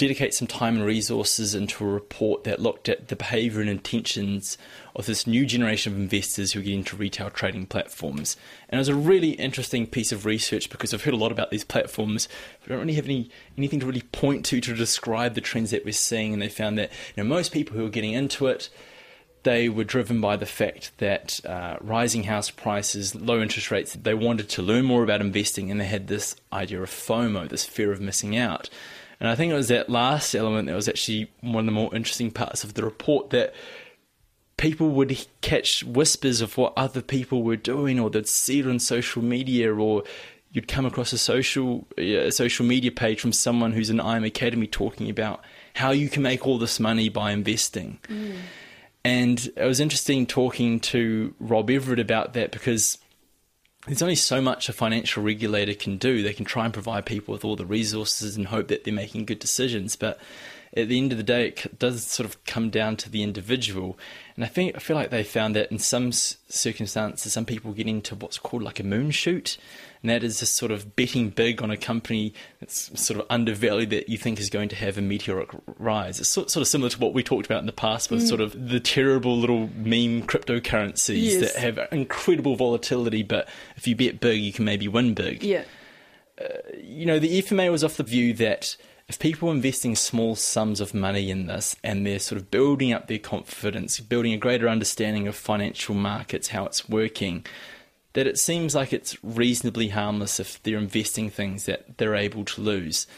dedicate 0.00 0.32
some 0.32 0.48
time 0.48 0.76
and 0.76 0.86
resources 0.86 1.54
into 1.54 1.84
a 1.84 1.92
report 1.92 2.44
that 2.44 2.58
looked 2.58 2.88
at 2.88 3.08
the 3.08 3.16
behaviour 3.16 3.60
and 3.60 3.68
intentions 3.68 4.56
of 4.96 5.04
this 5.04 5.26
new 5.26 5.44
generation 5.44 5.92
of 5.92 5.98
investors 5.98 6.52
who 6.52 6.62
get 6.62 6.72
into 6.72 6.96
retail 6.96 7.28
trading 7.28 7.66
platforms. 7.66 8.34
And 8.70 8.78
it 8.78 8.80
was 8.80 8.88
a 8.88 8.94
really 8.94 9.32
interesting 9.32 9.86
piece 9.86 10.10
of 10.10 10.24
research 10.24 10.70
because 10.70 10.94
I've 10.94 11.04
heard 11.04 11.12
a 11.12 11.18
lot 11.18 11.32
about 11.32 11.50
these 11.50 11.64
platforms, 11.64 12.30
but 12.60 12.70
I 12.70 12.74
don't 12.74 12.86
really 12.86 12.94
have 12.94 13.04
any 13.04 13.28
anything 13.58 13.78
to 13.80 13.86
really 13.86 14.00
point 14.00 14.46
to 14.46 14.60
to 14.62 14.74
describe 14.74 15.34
the 15.34 15.42
trends 15.42 15.70
that 15.70 15.84
we're 15.84 15.92
seeing. 15.92 16.32
And 16.32 16.40
they 16.40 16.48
found 16.48 16.78
that 16.78 16.90
you 17.14 17.22
know 17.22 17.28
most 17.28 17.52
people 17.52 17.76
who 17.76 17.84
are 17.84 17.90
getting 17.90 18.14
into 18.14 18.46
it 18.46 18.70
they 19.42 19.70
were 19.70 19.84
driven 19.84 20.20
by 20.20 20.36
the 20.36 20.44
fact 20.44 20.92
that 20.98 21.40
uh, 21.46 21.76
rising 21.80 22.24
house 22.24 22.50
prices, 22.50 23.14
low 23.14 23.40
interest 23.40 23.70
rates, 23.70 23.94
they 23.94 24.12
wanted 24.12 24.50
to 24.50 24.60
learn 24.60 24.84
more 24.84 25.02
about 25.02 25.22
investing 25.22 25.70
and 25.70 25.80
they 25.80 25.86
had 25.86 26.08
this 26.08 26.36
idea 26.52 26.82
of 26.82 26.90
FOMO, 26.90 27.48
this 27.48 27.64
fear 27.64 27.90
of 27.90 28.02
missing 28.02 28.36
out. 28.36 28.68
And 29.20 29.28
I 29.28 29.34
think 29.34 29.52
it 29.52 29.56
was 29.56 29.68
that 29.68 29.90
last 29.90 30.34
element 30.34 30.66
that 30.66 30.74
was 30.74 30.88
actually 30.88 31.30
one 31.42 31.60
of 31.60 31.66
the 31.66 31.72
more 31.72 31.94
interesting 31.94 32.30
parts 32.30 32.64
of 32.64 32.74
the 32.74 32.82
report 32.82 33.30
that 33.30 33.54
people 34.56 34.90
would 34.90 35.26
catch 35.42 35.84
whispers 35.84 36.40
of 36.40 36.56
what 36.56 36.72
other 36.76 37.02
people 37.02 37.42
were 37.42 37.56
doing 37.56 38.00
or 38.00 38.10
they'd 38.10 38.26
see 38.26 38.60
it 38.60 38.66
on 38.66 38.78
social 38.78 39.22
media 39.22 39.74
or 39.74 40.04
you'd 40.52 40.68
come 40.68 40.84
across 40.84 41.12
a 41.12 41.18
social 41.18 41.86
a 41.96 42.30
social 42.30 42.66
media 42.66 42.90
page 42.90 43.20
from 43.20 43.32
someone 43.32 43.72
who's 43.72 43.90
in 43.90 44.00
IM 44.00 44.24
Academy 44.24 44.66
talking 44.66 45.08
about 45.08 45.42
how 45.74 45.90
you 45.90 46.08
can 46.08 46.22
make 46.22 46.46
all 46.46 46.58
this 46.58 46.80
money 46.80 47.08
by 47.08 47.30
investing. 47.30 47.98
Mm. 48.08 48.36
And 49.04 49.52
it 49.56 49.64
was 49.64 49.80
interesting 49.80 50.26
talking 50.26 50.80
to 50.80 51.34
Rob 51.40 51.70
Everett 51.70 52.00
about 52.00 52.34
that 52.34 52.50
because 52.50 52.98
there's 53.86 54.02
only 54.02 54.14
so 54.14 54.40
much 54.40 54.68
a 54.68 54.72
financial 54.72 55.22
regulator 55.22 55.74
can 55.74 55.96
do. 55.96 56.22
They 56.22 56.34
can 56.34 56.44
try 56.44 56.64
and 56.64 56.74
provide 56.74 57.06
people 57.06 57.32
with 57.32 57.44
all 57.44 57.56
the 57.56 57.66
resources 57.66 58.36
and 58.36 58.46
hope 58.46 58.68
that 58.68 58.84
they're 58.84 58.92
making 58.92 59.24
good 59.24 59.38
decisions. 59.38 59.96
But 59.96 60.18
at 60.76 60.88
the 60.88 60.98
end 60.98 61.10
of 61.10 61.18
the 61.18 61.24
day, 61.24 61.48
it 61.48 61.78
does 61.78 62.04
sort 62.04 62.28
of 62.28 62.42
come 62.44 62.70
down 62.70 62.96
to 62.98 63.10
the 63.10 63.24
individual. 63.24 63.98
And 64.36 64.44
I 64.44 64.48
think 64.48 64.76
I 64.76 64.78
feel 64.78 64.96
like 64.96 65.10
they 65.10 65.24
found 65.24 65.56
that 65.56 65.70
in 65.72 65.80
some 65.80 66.12
circumstances, 66.12 67.32
some 67.32 67.44
people 67.44 67.72
get 67.72 67.88
into 67.88 68.14
what's 68.14 68.38
called 68.38 68.62
like 68.62 68.78
a 68.78 68.84
moon 68.84 69.10
shoot, 69.10 69.58
and 70.00 70.10
that 70.10 70.22
is 70.22 70.38
just 70.38 70.54
sort 70.56 70.70
of 70.70 70.94
betting 70.94 71.30
big 71.30 71.60
on 71.60 71.72
a 71.72 71.76
company 71.76 72.32
that's 72.60 73.00
sort 73.00 73.18
of 73.18 73.26
undervalued 73.28 73.90
that 73.90 74.08
you 74.08 74.16
think 74.16 74.38
is 74.38 74.48
going 74.48 74.68
to 74.68 74.76
have 74.76 74.96
a 74.96 75.02
meteoric 75.02 75.50
rise. 75.76 76.20
It's 76.20 76.28
sort, 76.28 76.54
of 76.54 76.68
similar 76.68 76.90
to 76.90 76.98
what 77.00 77.14
we 77.14 77.24
talked 77.24 77.46
about 77.46 77.60
in 77.60 77.66
the 77.66 77.72
past 77.72 78.08
with 78.08 78.22
mm. 78.22 78.28
sort 78.28 78.40
of 78.40 78.68
the 78.68 78.80
terrible 78.80 79.36
little 79.36 79.68
meme 79.74 80.22
cryptocurrencies 80.22 81.22
yes. 81.22 81.52
that 81.52 81.60
have 81.60 81.88
incredible 81.90 82.54
volatility, 82.54 83.24
but 83.24 83.48
if 83.76 83.88
you 83.88 83.96
bet 83.96 84.20
big, 84.20 84.40
you 84.40 84.52
can 84.52 84.64
maybe 84.64 84.86
win 84.86 85.14
big. 85.14 85.42
Yeah. 85.42 85.64
Uh, 86.40 86.46
you 86.80 87.04
know, 87.04 87.18
the 87.18 87.42
FMA 87.42 87.70
was 87.70 87.84
off 87.84 87.96
the 87.96 88.04
view 88.04 88.32
that 88.34 88.76
if 89.10 89.18
people 89.18 89.48
are 89.48 89.52
investing 89.52 89.96
small 89.96 90.36
sums 90.36 90.80
of 90.80 90.94
money 90.94 91.32
in 91.32 91.48
this 91.48 91.74
and 91.82 92.06
they're 92.06 92.20
sort 92.20 92.40
of 92.40 92.48
building 92.48 92.92
up 92.92 93.08
their 93.08 93.18
confidence, 93.18 93.98
building 93.98 94.32
a 94.32 94.36
greater 94.36 94.68
understanding 94.68 95.26
of 95.26 95.34
financial 95.34 95.96
markets, 95.96 96.50
how 96.50 96.64
it's 96.64 96.88
working, 96.88 97.44
that 98.12 98.28
it 98.28 98.38
seems 98.38 98.72
like 98.72 98.92
it's 98.92 99.18
reasonably 99.24 99.88
harmless 99.88 100.38
if 100.38 100.62
they're 100.62 100.78
investing 100.78 101.28
things 101.28 101.66
that 101.66 101.98
they're 101.98 102.14
able 102.14 102.44
to 102.44 102.60
lose. 102.60 103.08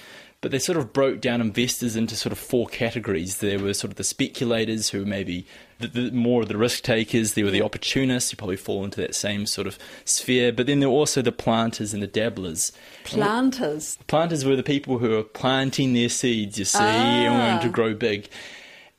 But 0.43 0.51
they 0.51 0.59
sort 0.59 0.77
of 0.77 0.93
broke 0.93 1.21
down 1.21 1.41
investors 1.41 1.95
into 1.95 2.17
sort 2.17 2.33
of 2.33 2.39
four 2.39 2.67
categories. 2.67 3.39
There 3.39 3.61
were 3.61 3.73
sort 3.73 3.93
of 3.93 3.97
the 3.97 4.05
speculators 4.05 4.91
who 4.91 4.99
were 4.99 5.07
maybe 5.07 5.47
the, 5.79 5.87
the, 5.87 6.11
more 6.11 6.43
of 6.43 6.49
the 6.49 6.57
risk 6.57 6.83
takers. 6.83 7.35
There 7.35 7.45
were 7.45 7.53
the 7.53 7.63
opportunists 7.63 8.33
who 8.33 8.37
probably 8.37 8.57
fall 8.57 8.85
into 8.85 9.01
that 9.01 9.15
same 9.15 9.47
sort 9.47 9.69
of 9.69 9.79
sphere. 10.05 10.53
But 10.53 10.67
then 10.67 10.81
there 10.81 10.91
were 10.91 10.97
also 10.97 11.23
the 11.23 11.31
planters 11.31 11.95
and 11.95 12.03
the 12.03 12.09
dabblers. 12.09 12.73
Planters. 13.05 13.99
Planters 14.09 14.45
were 14.45 14.57
the 14.57 14.65
people 14.65 14.99
who 14.99 15.17
are 15.17 15.23
planting 15.23 15.93
their 15.93 16.09
seeds, 16.09 16.59
you 16.59 16.65
see, 16.65 16.79
ah. 16.81 16.83
and 16.83 17.39
wanting 17.39 17.69
to 17.69 17.73
grow 17.73 17.95
big. 17.95 18.29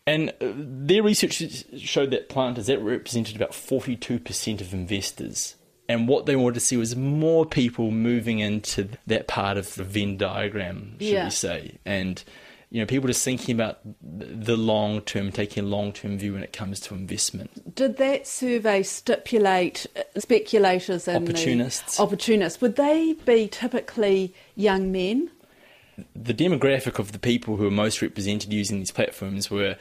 And 0.08 0.30
uh, 0.42 0.54
their 0.56 1.04
research 1.04 1.44
showed 1.78 2.12
that 2.12 2.30
planters 2.30 2.68
that 2.68 2.80
represented 2.80 3.36
about 3.36 3.54
forty-two 3.54 4.20
percent 4.20 4.62
of 4.62 4.74
investors 4.74 5.56
and 5.90 6.08
what 6.08 6.26
they 6.26 6.36
wanted 6.36 6.56
to 6.56 6.60
see 6.60 6.78
was 6.78 6.96
more 6.96 7.46
people 7.46 7.92
moving 7.92 8.40
into 8.40 8.90
that 9.08 9.28
part 9.28 9.58
of 9.58 9.76
the 9.76 9.84
Venn 9.84 10.18
diagram, 10.18 10.96
should 11.00 11.08
yeah. 11.08 11.24
we 11.26 11.30
say? 11.32 11.78
And 11.86 12.24
you 12.74 12.80
know, 12.80 12.88
people 12.88 13.08
just 13.08 13.24
thinking 13.24 13.54
about 13.54 13.80
the 14.02 14.58
long 14.58 15.02
term, 15.02 15.32
taking 15.32 15.64
a 15.64 15.68
long 15.68 15.94
term 15.94 16.18
view 16.18 16.34
when 16.34 16.44
it 16.44 16.54
comes 16.54 16.80
to 16.82 16.96
investment. 16.96 17.76
Did 17.76 17.98
that 17.98 18.26
survey 18.26 18.82
stipulate 18.82 19.86
uh, 19.96 20.20
speculators 20.20 21.08
and 21.08 21.24
opportunists? 21.24 22.00
opportunists 22.00 22.62
would 22.62 22.76
they 22.76 23.16
be 23.26 23.48
typically 23.48 24.34
young 24.56 24.92
men? 24.92 25.30
The 26.16 26.34
demographic 26.34 26.98
of 26.98 27.12
the 27.12 27.20
people 27.20 27.58
who 27.58 27.68
are 27.68 27.72
most 27.72 28.02
represented 28.02 28.52
using 28.52 28.80
these 28.80 28.90
platforms 28.90 29.52
were 29.52 29.78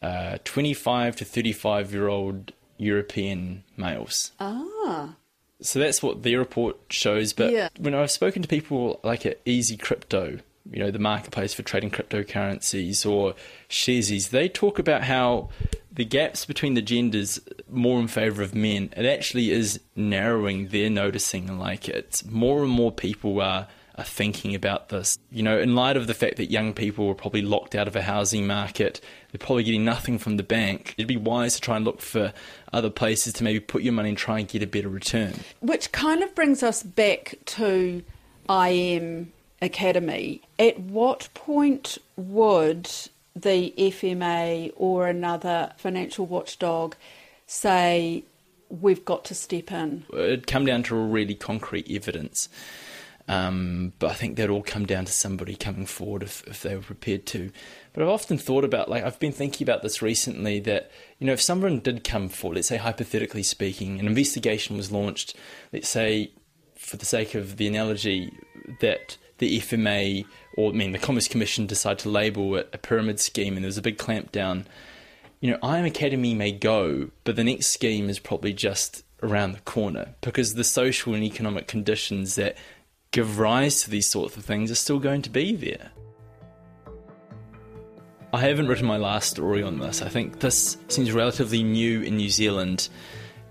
uh, 0.00 0.38
25 0.44 1.16
to 1.16 1.24
35 1.26 1.92
year 1.92 2.08
old 2.08 2.52
European 2.78 3.64
males. 3.76 4.32
Ah. 4.40 5.14
So 5.62 5.78
that's 5.78 6.02
what 6.02 6.22
their 6.22 6.38
report 6.38 6.76
shows. 6.90 7.32
But 7.32 7.52
Yeah. 7.52 7.68
when 7.78 7.94
I've 7.94 8.10
spoken 8.10 8.42
to 8.42 8.48
people 8.48 9.00
like 9.04 9.26
at 9.26 9.40
Easy 9.44 9.76
Crypto, 9.76 10.38
you 10.70 10.78
know, 10.78 10.90
the 10.90 10.98
marketplace 10.98 11.54
for 11.54 11.62
trading 11.62 11.90
cryptocurrencies 11.90 13.08
or 13.08 13.34
Sharesies, 13.68 14.30
they 14.30 14.48
talk 14.48 14.78
about 14.78 15.04
how 15.04 15.48
the 15.92 16.04
gaps 16.04 16.44
between 16.44 16.74
the 16.74 16.82
genders 16.82 17.40
more 17.68 17.98
in 18.00 18.08
favor 18.08 18.42
of 18.42 18.54
men, 18.54 18.92
it 18.96 19.04
actually 19.04 19.50
is 19.50 19.80
narrowing. 19.96 20.68
They're 20.68 20.88
noticing 20.90 21.58
like 21.58 21.88
it's 21.88 22.24
more 22.24 22.62
and 22.62 22.70
more 22.70 22.92
people 22.92 23.40
are 23.40 23.66
are 23.98 24.04
thinking 24.04 24.54
about 24.54 24.88
this. 24.88 25.18
You 25.30 25.42
know, 25.42 25.58
in 25.58 25.74
light 25.74 25.96
of 25.96 26.06
the 26.06 26.14
fact 26.14 26.36
that 26.36 26.50
young 26.50 26.72
people 26.72 27.06
were 27.06 27.14
probably 27.14 27.42
locked 27.42 27.74
out 27.74 27.86
of 27.88 27.96
a 27.96 28.02
housing 28.02 28.46
market, 28.46 29.00
they're 29.32 29.38
probably 29.38 29.64
getting 29.64 29.84
nothing 29.84 30.18
from 30.18 30.36
the 30.36 30.42
bank. 30.42 30.94
It'd 30.96 31.08
be 31.08 31.16
wise 31.16 31.54
to 31.54 31.60
try 31.60 31.76
and 31.76 31.84
look 31.84 32.00
for 32.00 32.32
other 32.72 32.90
places 32.90 33.32
to 33.34 33.44
maybe 33.44 33.60
put 33.60 33.82
your 33.82 33.92
money 33.92 34.10
and 34.10 34.18
try 34.18 34.38
and 34.38 34.48
get 34.48 34.62
a 34.62 34.66
better 34.66 34.88
return. 34.88 35.34
Which 35.60 35.92
kind 35.92 36.22
of 36.22 36.34
brings 36.34 36.62
us 36.62 36.82
back 36.82 37.34
to 37.46 38.02
IM 38.48 39.32
Academy. 39.62 40.42
At 40.58 40.80
what 40.80 41.28
point 41.34 41.98
would 42.16 42.90
the 43.36 43.72
FMA 43.78 44.72
or 44.76 45.06
another 45.06 45.72
financial 45.76 46.26
watchdog 46.26 46.96
say 47.46 48.24
we've 48.68 49.04
got 49.04 49.24
to 49.26 49.34
step 49.34 49.70
in? 49.70 50.04
It'd 50.12 50.46
come 50.46 50.64
down 50.64 50.82
to 50.84 50.96
really 50.96 51.34
concrete 51.34 51.90
evidence. 51.90 52.48
Um, 53.28 53.92
but 54.00 54.10
I 54.10 54.14
think 54.14 54.36
that'd 54.36 54.50
all 54.50 54.62
come 54.62 54.86
down 54.86 55.04
to 55.04 55.12
somebody 55.12 55.54
coming 55.54 55.86
forward 55.86 56.24
if, 56.24 56.44
if 56.48 56.62
they 56.62 56.74
were 56.74 56.82
prepared 56.82 57.26
to. 57.26 57.52
But 57.92 58.02
I've 58.02 58.08
often 58.08 58.38
thought 58.38 58.64
about, 58.64 58.88
like, 58.88 59.02
I've 59.02 59.18
been 59.18 59.32
thinking 59.32 59.64
about 59.64 59.82
this 59.82 60.00
recently 60.00 60.60
that, 60.60 60.90
you 61.18 61.26
know, 61.26 61.32
if 61.32 61.40
someone 61.40 61.80
did 61.80 62.04
come 62.04 62.28
forward, 62.28 62.56
let's 62.56 62.68
say 62.68 62.76
hypothetically 62.76 63.42
speaking, 63.42 63.98
an 63.98 64.06
investigation 64.06 64.76
was 64.76 64.92
launched, 64.92 65.34
let's 65.72 65.88
say, 65.88 66.30
for 66.76 66.96
the 66.96 67.04
sake 67.04 67.34
of 67.34 67.56
the 67.56 67.66
analogy, 67.66 68.32
that 68.80 69.16
the 69.38 69.58
FMA 69.58 70.24
or, 70.56 70.70
I 70.70 70.74
mean, 70.74 70.92
the 70.92 70.98
Commerce 70.98 71.28
Commission 71.28 71.66
decided 71.66 71.98
to 72.00 72.10
label 72.10 72.54
it 72.56 72.68
a 72.72 72.78
pyramid 72.78 73.18
scheme 73.18 73.56
and 73.56 73.64
there 73.64 73.68
was 73.68 73.78
a 73.78 73.82
big 73.82 73.98
clampdown, 73.98 74.66
you 75.40 75.50
know, 75.50 75.58
IM 75.68 75.86
Academy 75.86 76.34
may 76.34 76.52
go, 76.52 77.10
but 77.24 77.36
the 77.36 77.44
next 77.44 77.68
scheme 77.68 78.10
is 78.10 78.18
probably 78.18 78.52
just 78.52 79.04
around 79.22 79.52
the 79.52 79.60
corner 79.60 80.14
because 80.20 80.54
the 80.54 80.64
social 80.64 81.14
and 81.14 81.24
economic 81.24 81.66
conditions 81.66 82.34
that 82.34 82.56
give 83.10 83.38
rise 83.38 83.82
to 83.82 83.90
these 83.90 84.08
sorts 84.08 84.36
of 84.36 84.44
things 84.44 84.70
are 84.70 84.76
still 84.76 84.98
going 84.98 85.22
to 85.22 85.30
be 85.30 85.56
there. 85.56 85.90
I 88.32 88.40
haven't 88.40 88.68
written 88.68 88.86
my 88.86 88.96
last 88.96 89.30
story 89.30 89.62
on 89.62 89.80
this. 89.80 90.02
I 90.02 90.08
think 90.08 90.38
this 90.38 90.76
seems 90.88 91.10
relatively 91.10 91.64
new 91.64 92.02
in 92.02 92.16
New 92.16 92.30
Zealand. 92.30 92.88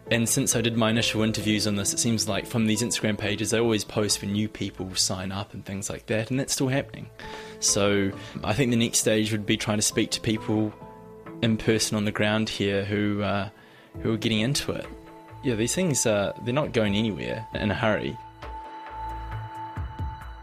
And 0.10 0.28
since 0.28 0.56
I 0.56 0.62
did 0.62 0.78
my 0.78 0.90
initial 0.90 1.22
interviews 1.22 1.68
on 1.68 1.76
this, 1.76 1.94
it 1.94 2.00
seems 2.00 2.30
like 2.30 2.48
from 2.48 2.66
these 2.66 2.82
Instagram 2.82 3.18
pages, 3.18 3.52
they 3.52 3.60
always 3.60 3.84
post 3.84 4.22
when 4.22 4.32
new 4.32 4.48
people 4.48 4.96
sign 4.96 5.32
up 5.32 5.54
and 5.54 5.66
things 5.66 5.90
like 5.90 6.06
that, 6.08 6.32
and 6.32 6.40
that's 6.40 6.54
still 6.54 6.70
happening. 6.70 7.10
So 7.60 8.12
I 8.44 8.54
think 8.54 8.72
the 8.72 8.78
next 8.78 9.00
stage 9.00 9.32
would 9.32 9.46
be 9.46 9.58
trying 9.58 9.78
to 9.78 9.84
speak 9.84 10.12
to 10.12 10.22
people 10.22 10.74
in 11.42 11.58
person 11.58 11.98
on 11.98 12.06
the 12.06 12.12
ground 12.12 12.50
here 12.50 12.86
who 12.86 13.22
uh, 13.22 13.50
who 14.02 14.14
are 14.14 14.18
getting 14.18 14.40
into 14.40 14.72
it. 14.72 14.88
Yeah, 15.44 15.56
these 15.56 15.76
things 15.76 16.06
uh, 16.06 16.34
they're 16.44 16.54
not 16.54 16.72
going 16.72 16.96
anywhere 16.96 17.46
in 17.54 17.70
a 17.70 17.76
hurry. 17.76 18.18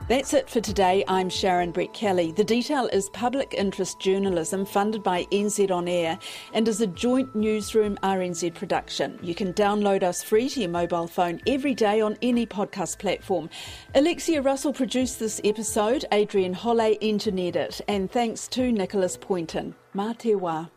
That's 0.09 0.35
it 0.35 0.49
for 0.49 0.61
today. 0.61 1.03
I'm 1.09 1.29
Sharon 1.29 1.73
Brettkelly. 1.73 2.37
The 2.37 2.45
Detail 2.45 2.89
is 2.93 3.09
public 3.09 3.55
interest 3.55 3.99
journalism 3.99 4.65
funded 4.65 5.03
by 5.03 5.25
NZ 5.33 5.73
On 5.73 5.89
Air 5.89 6.17
and 6.53 6.69
is 6.69 6.81
a 6.81 6.87
joint 6.87 7.35
newsroom 7.35 7.99
RNZ 8.05 8.55
production. 8.55 9.19
You 9.21 9.35
can 9.35 9.53
download 9.53 10.05
us 10.05 10.23
free 10.23 10.49
to 10.51 10.61
your 10.61 10.69
mobile 10.69 11.09
phone 11.09 11.41
every 11.49 11.75
day 11.75 12.01
on 12.01 12.17
any 12.23 12.47
podcast 12.47 13.01
platform. 13.01 13.51
Alexia 13.97 14.43
Russell 14.43 14.73
produced 14.73 15.19
this 15.19 15.41
episode, 15.43 16.05
Adrian 16.13 16.55
Holle 16.55 16.97
engineered 17.03 17.57
it, 17.57 17.81
and 17.89 18.09
thanks 18.09 18.47
to 18.47 18.71
Nicholas 18.71 19.17
Poynton. 19.17 19.75
Mā 19.93 20.17
te 20.17 20.35
wā. 20.35 20.71